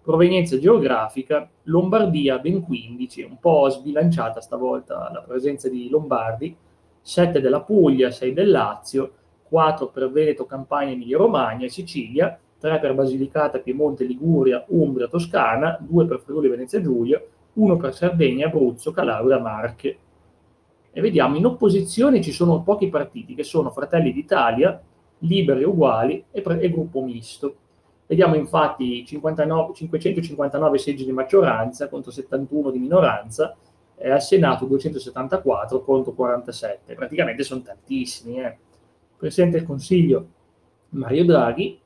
Provenienza 0.03 0.57
geografica, 0.57 1.47
Lombardia 1.63 2.39
ben 2.39 2.61
15, 2.63 3.21
un 3.21 3.37
po' 3.39 3.69
sbilanciata 3.69 4.41
stavolta 4.41 5.11
la 5.13 5.21
presenza 5.21 5.69
di 5.69 5.89
Lombardi, 5.89 6.55
7 6.99 7.39
della 7.39 7.61
Puglia, 7.61 8.09
6 8.09 8.33
del 8.33 8.49
Lazio, 8.49 9.11
4 9.43 9.89
per 9.89 10.09
Veneto, 10.09 10.45
Campania, 10.45 10.93
Emilia 10.93 11.17
Romagna 11.17 11.65
e 11.65 11.69
Sicilia, 11.69 12.35
3 12.57 12.79
per 12.79 12.95
Basilicata, 12.95 13.59
Piemonte, 13.59 14.03
Liguria, 14.05 14.63
Umbria, 14.69 15.07
Toscana, 15.07 15.77
2 15.79 16.05
per 16.07 16.19
Friuli, 16.19 16.47
Venezia 16.47 16.81
Giulia, 16.81 17.21
1 17.53 17.77
per 17.77 17.93
Sardegna, 17.93 18.47
Abruzzo, 18.47 18.91
Calabria, 18.91 19.39
Marche. 19.39 19.97
E 20.91 21.01
vediamo, 21.01 21.37
in 21.37 21.45
opposizione 21.45 22.21
ci 22.21 22.31
sono 22.31 22.63
pochi 22.63 22.89
partiti 22.89 23.35
che 23.35 23.43
sono 23.43 23.69
Fratelli 23.69 24.11
d'Italia, 24.11 24.81
Liberi 25.19 25.63
Uguali 25.63 26.23
e, 26.31 26.43
e 26.43 26.71
Gruppo 26.71 27.03
Misto. 27.03 27.55
Vediamo 28.12 28.36
infatti 28.36 29.06
59, 29.06 29.74
559 29.74 30.78
seggi 30.78 31.06
di 31.06 31.13
maggioranza 31.13 31.88
contro 31.88 32.12
71 32.12 32.69
di 32.69 32.78
minoranza, 32.78 33.56
e 33.95 34.12
al 34.12 34.21
Senato 34.21 34.65
274 34.65 35.82
contro 35.82 36.12
47. 36.12 36.93
Praticamente 36.93 37.43
sono 37.43 37.62
tantissimi. 37.62 38.41
Eh. 38.41 38.58
Presidente 39.15 39.60
del 39.60 39.65
Consiglio 39.65 40.28
Mario 40.89 41.24
Draghi, 41.24 41.80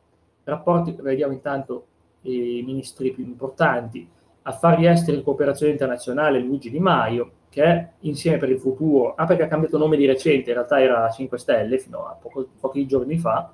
rapporti, 0.45 0.95
vediamo 0.99 1.31
intanto 1.31 1.85
i 2.21 2.63
ministri 2.65 3.11
più 3.11 3.23
importanti, 3.23 4.09
affari 4.41 4.87
esteri 4.87 5.19
e 5.19 5.23
cooperazione 5.23 5.73
internazionale 5.73 6.39
Luigi 6.39 6.71
Di 6.71 6.79
Maio, 6.79 7.33
che 7.49 7.63
è 7.63 7.89
insieme 7.99 8.37
per 8.37 8.49
il 8.49 8.57
futuro, 8.57 9.13
ah 9.13 9.27
perché 9.27 9.43
ha 9.43 9.47
cambiato 9.47 9.77
nome 9.77 9.95
di 9.95 10.07
recente, 10.07 10.49
in 10.49 10.55
realtà 10.55 10.81
era 10.81 11.07
5 11.07 11.37
Stelle 11.37 11.77
fino 11.77 12.07
a 12.07 12.17
poco, 12.19 12.47
pochi 12.59 12.87
giorni 12.87 13.19
fa, 13.19 13.53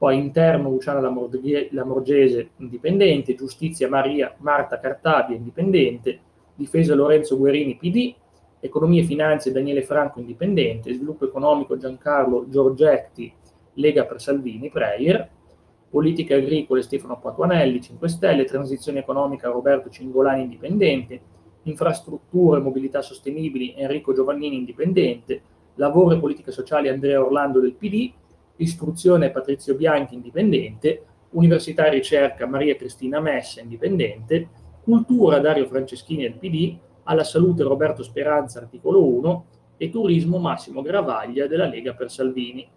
poi 0.00 0.16
interno 0.16 0.70
Luciana 0.70 0.98
Lamorgese 1.02 2.52
indipendente, 2.56 3.34
giustizia 3.34 3.86
Maria, 3.86 4.34
Marta 4.38 4.80
Cartabia 4.80 5.36
indipendente, 5.36 6.18
difesa 6.54 6.94
Lorenzo 6.94 7.36
Guerini 7.36 7.76
PD, 7.76 8.14
economia 8.60 9.02
e 9.02 9.04
finanze 9.04 9.52
Daniele 9.52 9.82
Franco 9.82 10.18
indipendente, 10.18 10.94
sviluppo 10.94 11.26
economico 11.26 11.76
Giancarlo 11.76 12.48
Giorgetti 12.48 13.30
Lega 13.74 14.06
per 14.06 14.22
Salvini 14.22 14.70
Preyer, 14.70 15.28
politica 15.90 16.34
agricole 16.34 16.80
Stefano 16.80 17.20
Patuanelli 17.20 17.82
5 17.82 18.08
Stelle, 18.08 18.44
transizione 18.46 19.00
economica 19.00 19.50
Roberto 19.50 19.90
Cingolani 19.90 20.44
indipendente, 20.44 21.20
infrastrutture 21.64 22.58
e 22.58 22.62
mobilità 22.62 23.02
sostenibili 23.02 23.74
Enrico 23.76 24.14
Giovannini 24.14 24.56
indipendente, 24.56 25.42
lavoro 25.74 26.14
e 26.14 26.18
politiche 26.18 26.52
sociali 26.52 26.88
Andrea 26.88 27.22
Orlando 27.22 27.60
del 27.60 27.74
PD, 27.74 28.10
istruzione 28.62 29.30
Patrizio 29.30 29.74
Bianchi 29.74 30.14
indipendente, 30.14 31.04
università 31.30 31.86
e 31.86 31.90
ricerca 31.90 32.46
Maria 32.46 32.76
Cristina 32.76 33.20
Messa 33.20 33.60
indipendente, 33.60 34.48
cultura 34.82 35.38
Dario 35.38 35.66
Franceschini 35.66 36.22
del 36.22 36.38
PD, 36.38 36.76
alla 37.04 37.24
salute 37.24 37.62
Roberto 37.62 38.02
Speranza 38.02 38.60
articolo 38.60 39.04
1 39.04 39.44
e 39.76 39.88
turismo 39.88 40.38
Massimo 40.38 40.82
Gravaglia 40.82 41.46
della 41.46 41.66
Lega 41.66 41.94
per 41.94 42.10
Salvini. 42.10 42.68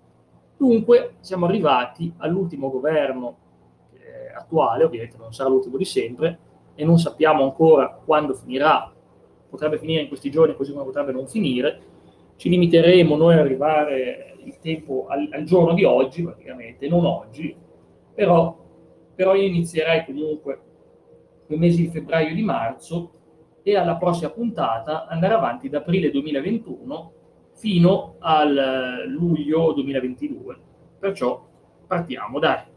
Dunque 0.56 1.16
siamo 1.20 1.46
arrivati 1.46 2.14
all'ultimo 2.18 2.70
governo 2.70 3.38
eh, 3.94 4.34
attuale, 4.34 4.84
ovviamente 4.86 5.18
non 5.18 5.34
sarà 5.34 5.50
l'ultimo 5.50 5.78
di 5.78 5.86
sempre, 5.86 6.40
e 6.76 6.86
non 6.86 6.98
sappiamo 6.98 7.44
ancora 7.44 7.90
quando 8.04 8.34
finirà, 8.34 8.92
potrebbe 9.50 9.78
finire 9.78 10.02
in 10.02 10.08
questi 10.08 10.32
giorni 10.32 10.56
così 10.56 10.72
come 10.72 10.86
potrebbe 10.86 11.12
non 11.12 11.28
finire, 11.28 11.82
ci 12.36 12.50
limiteremo 12.50 13.16
noi 13.16 13.34
ad 13.34 13.40
arrivare 13.40 14.36
il 14.44 14.58
tempo 14.60 15.06
al, 15.08 15.30
al, 15.32 15.44
giorno 15.44 15.74
di 15.74 15.84
oggi, 15.84 16.24
praticamente, 16.24 16.88
non 16.88 17.06
oggi, 17.06 17.56
però, 18.14 18.58
però 19.16 19.36
io 19.36 19.44
inizierei 19.44 20.06
comunque 20.06 20.60
quei 21.46 21.58
mesi 21.58 21.84
di 21.84 21.90
febbraio 21.90 22.30
e 22.30 22.34
di 22.34 22.42
marzo 22.42 23.12
e 23.64 23.78
alla 23.78 23.96
prossima 23.96 24.30
puntata 24.30 25.08
andare 25.08 25.34
avanti 25.34 25.70
da 25.70 25.78
aprile 25.80 26.12
2021 26.12 27.12
fino 27.54 28.16
al 28.20 29.06
luglio 29.08 29.72
2022. 29.74 30.58
Perciò 31.00 31.48
partiamo, 31.88 32.40
dai. 32.40 32.72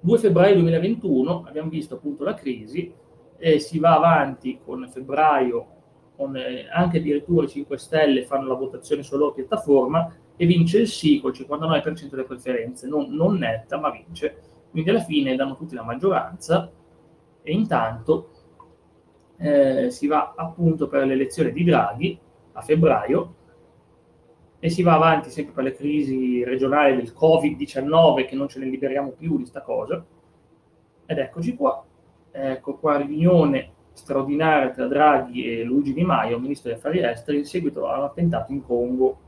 2 0.00 0.18
febbraio 0.18 0.54
2021 0.54 1.44
abbiamo 1.46 1.68
visto 1.68 1.96
appunto 1.96 2.22
la 2.22 2.34
crisi 2.34 2.92
e 3.36 3.58
si 3.58 3.78
va 3.78 3.96
avanti 3.96 4.60
con 4.64 4.88
febbraio 4.88 5.77
con 6.18 6.36
eh, 6.36 6.66
anche 6.68 6.98
addirittura 6.98 7.46
i 7.46 7.48
5 7.48 7.78
Stelle 7.78 8.24
fanno 8.24 8.48
la 8.48 8.54
votazione 8.54 9.04
sulla 9.04 9.30
piattaforma 9.30 10.12
e 10.36 10.46
vince 10.46 10.80
il 10.80 10.88
sì 10.88 11.20
col 11.20 11.30
59% 11.30 12.10
delle 12.10 12.24
preferenze, 12.24 12.88
non, 12.88 13.14
non, 13.14 13.36
netta 13.36 13.78
ma 13.78 13.90
vince. 13.90 14.36
Quindi 14.72 14.90
alla 14.90 15.04
fine 15.04 15.36
danno 15.36 15.56
tutti 15.56 15.76
la 15.76 15.84
maggioranza 15.84 16.70
e 17.40 17.52
intanto 17.52 18.30
eh, 19.36 19.90
si 19.90 20.08
va 20.08 20.34
appunto 20.36 20.88
per 20.88 21.06
l'elezione 21.06 21.52
di 21.52 21.62
Draghi 21.62 22.18
a 22.52 22.60
febbraio 22.62 23.34
e 24.58 24.68
si 24.70 24.82
va 24.82 24.94
avanti 24.94 25.30
sempre 25.30 25.54
per 25.54 25.62
le 25.62 25.72
crisi 25.72 26.42
regionali 26.42 26.96
del 26.96 27.14
Covid-19 27.16 28.26
che 28.26 28.34
non 28.34 28.48
ce 28.48 28.58
ne 28.58 28.66
liberiamo 28.66 29.10
più 29.10 29.38
di 29.38 29.46
sta 29.46 29.62
cosa. 29.62 30.04
Ed 31.06 31.18
eccoci 31.18 31.54
qua, 31.54 31.84
ecco 32.32 32.76
qua 32.76 32.96
riunione 32.96 33.76
straordinaria 33.98 34.70
tra 34.70 34.86
Draghi 34.86 35.44
e 35.44 35.64
Luigi 35.64 35.92
Di 35.92 36.04
Maio, 36.04 36.38
ministro 36.38 36.70
degli 36.70 36.78
affari 36.78 37.02
esteri, 37.02 37.38
in 37.38 37.44
seguito 37.44 37.88
a 37.88 37.98
un 37.98 38.04
attentato 38.04 38.52
in 38.52 38.64
Congo. 38.64 39.18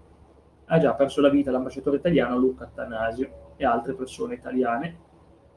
Ha 0.66 0.78
già 0.78 0.94
perso 0.94 1.20
la 1.20 1.28
vita 1.28 1.50
l'ambasciatore 1.50 1.96
italiano 1.96 2.38
Luca 2.38 2.64
Attanasio 2.64 3.54
e 3.56 3.64
altre 3.64 3.94
persone 3.94 4.34
italiane. 4.34 4.96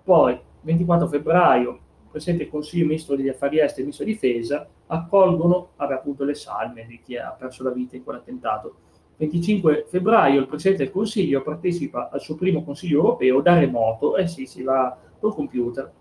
Poi, 0.04 0.38
24 0.62 1.08
febbraio, 1.08 1.80
Presidente 2.10 2.44
del 2.44 2.52
Consiglio, 2.52 2.86
Ministro 2.86 3.16
degli 3.16 3.30
Affari 3.30 3.60
Esteri 3.60 3.82
e 3.82 3.84
Ministro 3.84 4.06
di 4.06 4.12
Difesa 4.12 4.68
accolgono 4.88 5.70
appunto 5.78 6.24
le 6.24 6.36
salme 6.36 6.86
di 6.86 7.00
chi 7.02 7.18
ha 7.18 7.32
perso 7.32 7.64
la 7.64 7.72
vita 7.72 7.96
in 7.96 8.04
quell'attentato. 8.04 8.76
25 9.18 9.86
febbraio 9.88 10.40
il 10.40 10.48
Presidente 10.48 10.84
del 10.84 10.92
Consiglio 10.92 11.42
partecipa 11.42 12.10
al 12.12 12.20
suo 12.20 12.36
primo 12.36 12.64
Consiglio 12.64 12.98
europeo 12.98 13.42
da 13.42 13.58
remoto, 13.58 14.18
eh 14.18 14.28
sì, 14.28 14.46
si 14.46 14.64
va 14.64 14.98
col 15.20 15.34
computer, 15.34 15.92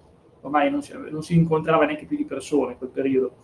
ormai 0.42 0.70
non 0.70 0.82
si, 0.82 0.92
non 1.10 1.22
si 1.22 1.34
incontrava 1.34 1.84
neanche 1.84 2.06
più 2.06 2.16
di 2.16 2.24
persone 2.24 2.72
in 2.72 2.78
quel 2.78 2.90
periodo. 2.90 3.36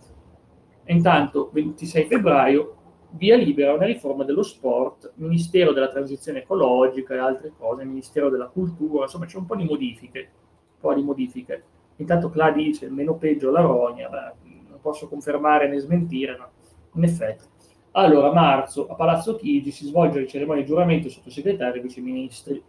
E 0.83 0.93
intanto, 0.93 1.49
26 1.51 2.05
febbraio, 2.05 2.75
via 3.11 3.35
libera 3.35 3.73
una 3.73 3.85
riforma 3.85 4.23
dello 4.23 4.43
sport, 4.43 5.13
Ministero 5.15 5.73
della 5.73 5.89
Transizione 5.89 6.39
Ecologica 6.39 7.15
e 7.15 7.17
altre 7.17 7.51
cose, 7.57 7.83
Ministero 7.83 8.29
della 8.29 8.47
Cultura, 8.47 9.03
insomma 9.03 9.25
c'è 9.25 9.37
un 9.37 9.45
po' 9.45 9.55
di 9.55 9.65
modifiche, 9.65 10.19
un 10.19 10.79
po' 10.79 10.93
di 10.93 11.01
modifiche 11.01 11.63
Intanto 11.99 12.29
Cla 12.29 12.51
dice 12.51 12.89
meno 12.89 13.15
peggio 13.15 13.51
la 13.51 13.61
rogna, 13.61 14.07
beh, 14.07 14.69
non 14.69 14.79
posso 14.81 15.07
confermare 15.07 15.67
né 15.67 15.79
smentire, 15.79 16.37
ma 16.37 16.49
in 16.93 17.03
effetti. 17.03 17.45
Allora, 17.91 18.29
a 18.29 18.33
marzo 18.33 18.87
a 18.87 18.95
Palazzo 18.95 19.35
Chigi 19.35 19.71
si 19.71 19.85
svolge 19.85 20.21
la 20.21 20.27
cerimonia 20.27 20.61
di 20.61 20.69
giuramento 20.69 21.09
sottosegretari 21.09 21.79
e 21.79 21.81
viceministri. 21.81 22.63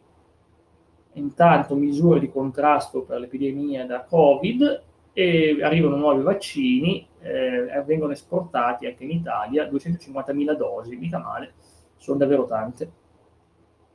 Intanto 1.15 1.75
misure 1.75 2.21
di 2.21 2.31
contrasto 2.31 3.03
per 3.03 3.19
l'epidemia 3.19 3.85
da 3.85 4.05
Covid 4.05 4.83
e 5.13 5.59
arrivano 5.61 5.97
nuovi 5.97 6.23
vaccini, 6.23 7.07
eh, 7.21 7.83
vengono 7.85 8.13
esportati 8.13 8.87
anche 8.87 9.05
in 9.05 9.11
Italia, 9.11 9.69
250.000 9.69 10.57
dosi, 10.57 10.97
mica 10.97 11.19
male, 11.19 11.55
sono 11.97 12.19
davvero 12.19 12.47
tante. 12.47 12.93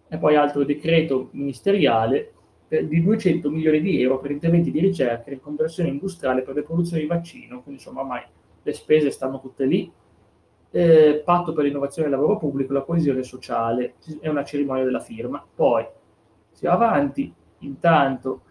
E 0.08 0.17
poi 0.17 0.36
altro 0.36 0.63
decreto 0.63 1.30
ministeriale 1.32 2.32
di 2.67 3.01
200 3.01 3.49
milioni 3.49 3.80
di 3.80 4.01
euro 4.01 4.19
per 4.19 4.32
interventi 4.32 4.71
di 4.71 4.80
ricerca 4.80 5.25
e 5.25 5.36
riconversione 5.36 5.89
industriale 5.89 6.41
per 6.41 6.56
le 6.56 6.63
produzioni 6.63 7.04
di 7.04 7.08
vaccino, 7.08 7.62
quindi 7.62 7.82
insomma 7.82 8.01
ormai 8.01 8.21
le 8.62 8.73
spese 8.73 9.12
stanno 9.12 9.39
tutte 9.39 9.65
lì. 9.65 9.91
Eh, 10.71 11.21
patto 11.23 11.54
per 11.54 11.63
l'innovazione 11.63 12.10
del 12.10 12.17
lavoro 12.17 12.38
pubblico 12.38 12.73
la 12.73 12.82
coesione 12.82 13.23
sociale, 13.23 13.93
è 14.19 14.28
una 14.28 14.43
cerimonia 14.43 14.84
della 14.84 14.99
firma. 14.99 15.45
Poi 15.56 15.86
si 16.55 16.65
va 16.65 16.73
avanti, 16.73 17.31
intanto 17.59 18.41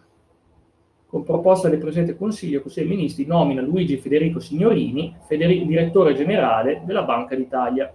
con 1.06 1.22
proposta 1.22 1.68
del 1.68 1.78
Presidente 1.78 2.10
del 2.10 2.20
Consiglio, 2.20 2.60
Consiglio 2.60 2.88
dei 2.88 2.96
Ministri 2.96 3.24
nomina 3.24 3.62
Luigi 3.62 3.96
Federico 3.96 4.40
Signorini, 4.40 5.16
federi- 5.26 5.64
direttore 5.64 6.12
generale 6.12 6.82
della 6.84 7.04
Banca 7.04 7.34
d'Italia, 7.34 7.92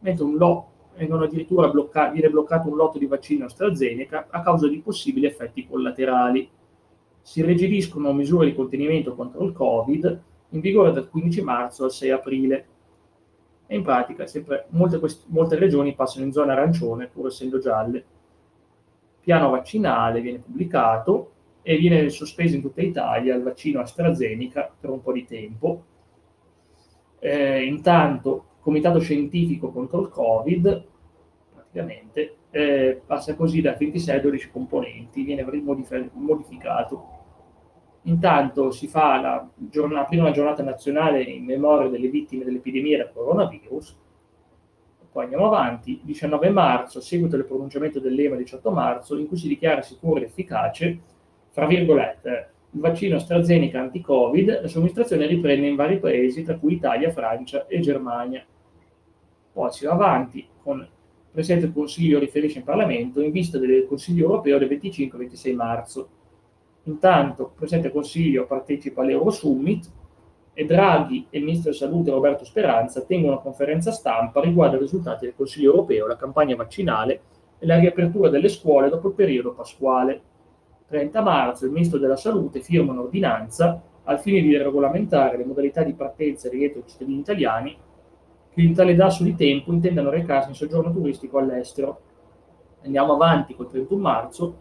mentre 0.00 0.24
un 0.24 0.36
lo 0.36 0.66
vengono 0.96 1.24
addirittura 1.24 1.68
blocca- 1.68 2.10
viene 2.10 2.28
bloccato 2.28 2.68
un 2.68 2.76
lotto 2.76 2.98
di 2.98 3.06
vaccino 3.06 3.46
AstraZeneca 3.46 4.26
a 4.28 4.42
causa 4.42 4.68
di 4.68 4.80
possibili 4.80 5.26
effetti 5.26 5.66
collaterali. 5.66 6.50
Si 7.22 7.42
rigidiscono 7.42 8.12
misure 8.12 8.46
di 8.46 8.54
contenimento 8.54 9.14
contro 9.14 9.44
il 9.44 9.52
Covid 9.52 10.22
in 10.50 10.60
vigore 10.60 10.92
dal 10.92 11.08
15 11.08 11.42
marzo 11.42 11.84
al 11.84 11.92
6 11.92 12.10
aprile. 12.10 12.66
E 13.66 13.76
in 13.76 13.82
pratica 13.84 14.26
sempre, 14.26 14.66
molte, 14.70 14.98
quest- 14.98 15.26
molte 15.28 15.56
regioni 15.56 15.94
passano 15.94 16.24
in 16.24 16.32
zona 16.32 16.52
arancione 16.52 17.06
pur 17.06 17.28
essendo 17.28 17.58
gialle. 17.58 18.04
Piano 19.20 19.50
vaccinale 19.50 20.20
viene 20.20 20.38
pubblicato 20.38 21.32
e 21.62 21.76
viene 21.76 22.08
sospeso 22.08 22.56
in 22.56 22.62
tutta 22.62 22.80
Italia 22.80 23.34
il 23.34 23.42
vaccino 23.42 23.80
AstraZeneca 23.80 24.72
per 24.78 24.90
un 24.90 25.02
po' 25.02 25.12
di 25.12 25.24
tempo. 25.24 25.84
Eh, 27.18 27.64
intanto 27.64 28.44
comitato 28.60 28.98
scientifico 28.98 29.70
contro 29.70 30.00
il 30.00 30.08
Covid, 30.08 30.84
praticamente, 31.54 32.36
eh, 32.50 33.00
passa 33.04 33.34
così 33.34 33.60
da 33.60 33.74
26 33.74 34.16
a 34.16 34.20
12 34.20 34.50
componenti, 34.50 35.22
viene 35.22 35.44
modificato. 36.12 37.18
Intanto 38.04 38.70
si 38.70 38.88
fa 38.88 39.20
la, 39.20 39.48
giornata, 39.54 40.06
prima 40.06 40.30
giornata 40.30 40.62
nazionale 40.62 41.22
in 41.22 41.44
memoria 41.44 41.88
delle 41.88 42.08
vittime 42.08 42.44
dell'epidemia 42.44 42.96
del 42.96 43.10
coronavirus, 43.12 43.96
poi 45.12 45.24
andiamo 45.24 45.46
avanti, 45.46 46.00
19 46.04 46.50
marzo, 46.50 47.00
seguito 47.00 47.36
del 47.36 47.44
pronunciamento 47.44 47.98
dell'EMA 47.98 48.36
18 48.36 48.70
marzo, 48.70 49.16
in 49.16 49.26
cui 49.26 49.36
si 49.36 49.48
dichiara 49.48 49.82
sicuro 49.82 50.18
ed 50.18 50.24
efficace 50.24 51.00
fra 51.50 51.66
virgolette, 51.66 52.50
il 52.72 52.80
vaccino 52.80 53.16
AstraZeneca 53.16 53.80
anti-Covid, 53.80 54.60
la 54.62 54.68
somministrazione 54.68 55.26
riprende 55.26 55.66
in 55.66 55.74
vari 55.74 55.98
paesi, 55.98 56.44
tra 56.44 56.56
cui 56.56 56.74
Italia, 56.74 57.10
Francia 57.10 57.66
e 57.66 57.80
Germania. 57.80 58.44
Poi 59.52 59.72
si 59.72 59.84
va 59.84 59.92
avanti 59.92 60.46
con 60.62 60.78
il 60.78 60.88
Presidente 61.32 61.66
del 61.66 61.74
Consiglio 61.74 62.20
riferisce 62.20 62.58
in 62.58 62.64
Parlamento 62.64 63.20
in 63.20 63.32
vista 63.32 63.58
del 63.58 63.86
Consiglio 63.86 64.26
europeo 64.26 64.58
del 64.58 64.68
25-26 64.68 65.54
marzo. 65.54 66.08
Intanto 66.84 67.42
il 67.42 67.50
Presidente 67.56 67.88
del 67.88 67.96
Consiglio 67.96 68.46
partecipa 68.46 69.02
all'Eurosummit 69.02 69.90
e 70.60 70.66
Draghi 70.66 71.26
e 71.30 71.38
il 71.38 71.44
Ministro 71.44 71.70
della 71.70 71.86
Salute 71.86 72.10
Roberto 72.10 72.44
Speranza 72.44 73.00
tengono 73.00 73.32
una 73.32 73.40
conferenza 73.40 73.92
stampa 73.92 74.42
riguardo 74.42 74.74
ai 74.74 74.82
risultati 74.82 75.24
del 75.24 75.34
Consiglio 75.34 75.70
europeo, 75.70 76.06
la 76.06 76.18
campagna 76.18 76.54
vaccinale 76.54 77.22
e 77.58 77.64
la 77.64 77.78
riapertura 77.78 78.28
delle 78.28 78.50
scuole 78.50 78.90
dopo 78.90 79.08
il 79.08 79.14
periodo 79.14 79.54
pasquale. 79.54 80.20
30 80.86 81.22
marzo 81.22 81.64
il 81.64 81.70
Ministro 81.70 81.98
della 81.98 82.16
Salute 82.16 82.60
firma 82.60 82.92
un'ordinanza 82.92 83.80
al 84.04 84.20
fine 84.20 84.42
di 84.42 84.54
regolamentare 84.54 85.38
le 85.38 85.46
modalità 85.46 85.82
di 85.82 85.94
partenza 85.94 86.48
e 86.48 86.50
rientro 86.50 86.80
dei 86.80 86.90
cittadini 86.90 87.20
italiani 87.20 87.74
che 88.52 88.60
in 88.60 88.74
tale 88.74 88.94
lasso 88.94 89.22
di 89.22 89.34
tempo 89.34 89.72
intendano 89.72 90.10
recarsi 90.10 90.50
in 90.50 90.56
soggiorno 90.56 90.92
turistico 90.92 91.38
all'estero. 91.38 92.00
Andiamo 92.84 93.14
avanti 93.14 93.56
col 93.56 93.70
31 93.70 93.98
marzo, 93.98 94.54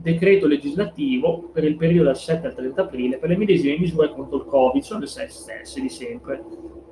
decreto 0.00 0.46
legislativo 0.46 1.50
per 1.52 1.64
il 1.64 1.76
periodo 1.76 2.04
dal 2.04 2.16
7 2.16 2.46
al 2.46 2.54
30 2.54 2.82
aprile 2.82 3.18
per 3.18 3.30
le 3.30 3.36
medesime 3.36 3.78
misure 3.78 4.12
contro 4.12 4.38
il 4.38 4.44
Covid, 4.44 4.80
sono 4.80 5.00
le 5.00 5.06
stesse 5.06 5.80
di 5.80 5.88
sempre. 5.88 6.44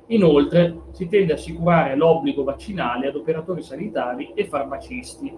Inoltre 0.07 0.81
si 0.91 1.07
tende 1.07 1.33
a 1.33 1.35
assicurare 1.35 1.95
l'obbligo 1.95 2.43
vaccinale 2.43 3.07
ad 3.07 3.15
operatori 3.15 3.61
sanitari 3.61 4.31
e 4.33 4.45
farmacisti. 4.45 5.33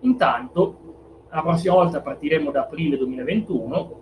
Intanto 0.00 1.26
la 1.30 1.40
prossima 1.40 1.74
volta 1.74 2.02
partiremo 2.02 2.50
da 2.50 2.62
aprile 2.62 2.98
2021 2.98 4.00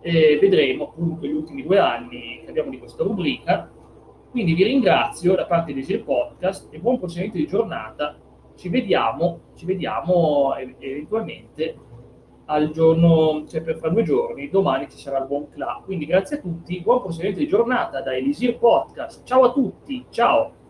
e 0.00 0.38
vedremo 0.40 0.84
appunto 0.84 1.26
gli 1.26 1.32
ultimi 1.32 1.62
due 1.62 1.78
anni 1.78 2.40
che 2.42 2.48
abbiamo 2.48 2.70
di 2.70 2.78
questa 2.78 3.02
rubrica. 3.02 3.70
Quindi 4.30 4.54
vi 4.54 4.64
ringrazio 4.64 5.34
da 5.34 5.44
parte 5.44 5.72
di 5.72 5.80
Easy 5.80 5.98
Podcast 5.98 6.68
e 6.70 6.78
buon 6.78 6.98
proseguimento 6.98 7.38
di 7.38 7.46
giornata. 7.46 8.18
Ci 8.56 8.68
vediamo, 8.68 9.40
ci 9.54 9.66
vediamo 9.66 10.54
eventualmente 10.56 11.92
al 12.46 12.70
giorno, 12.70 13.44
cioè 13.48 13.62
per 13.62 13.78
fra 13.78 13.88
due 13.88 14.02
giorni, 14.02 14.50
domani 14.50 14.88
ci 14.90 14.98
sarà 14.98 15.18
il 15.18 15.26
buon 15.26 15.48
club. 15.50 15.84
Quindi 15.84 16.06
grazie 16.06 16.38
a 16.38 16.40
tutti, 16.40 16.80
buon 16.80 17.00
proseguimento 17.00 17.40
di 17.40 17.48
giornata 17.48 18.02
da 18.02 18.14
Elisir 18.14 18.58
Podcast. 18.58 19.22
Ciao 19.24 19.44
a 19.44 19.52
tutti, 19.52 20.04
ciao! 20.10 20.63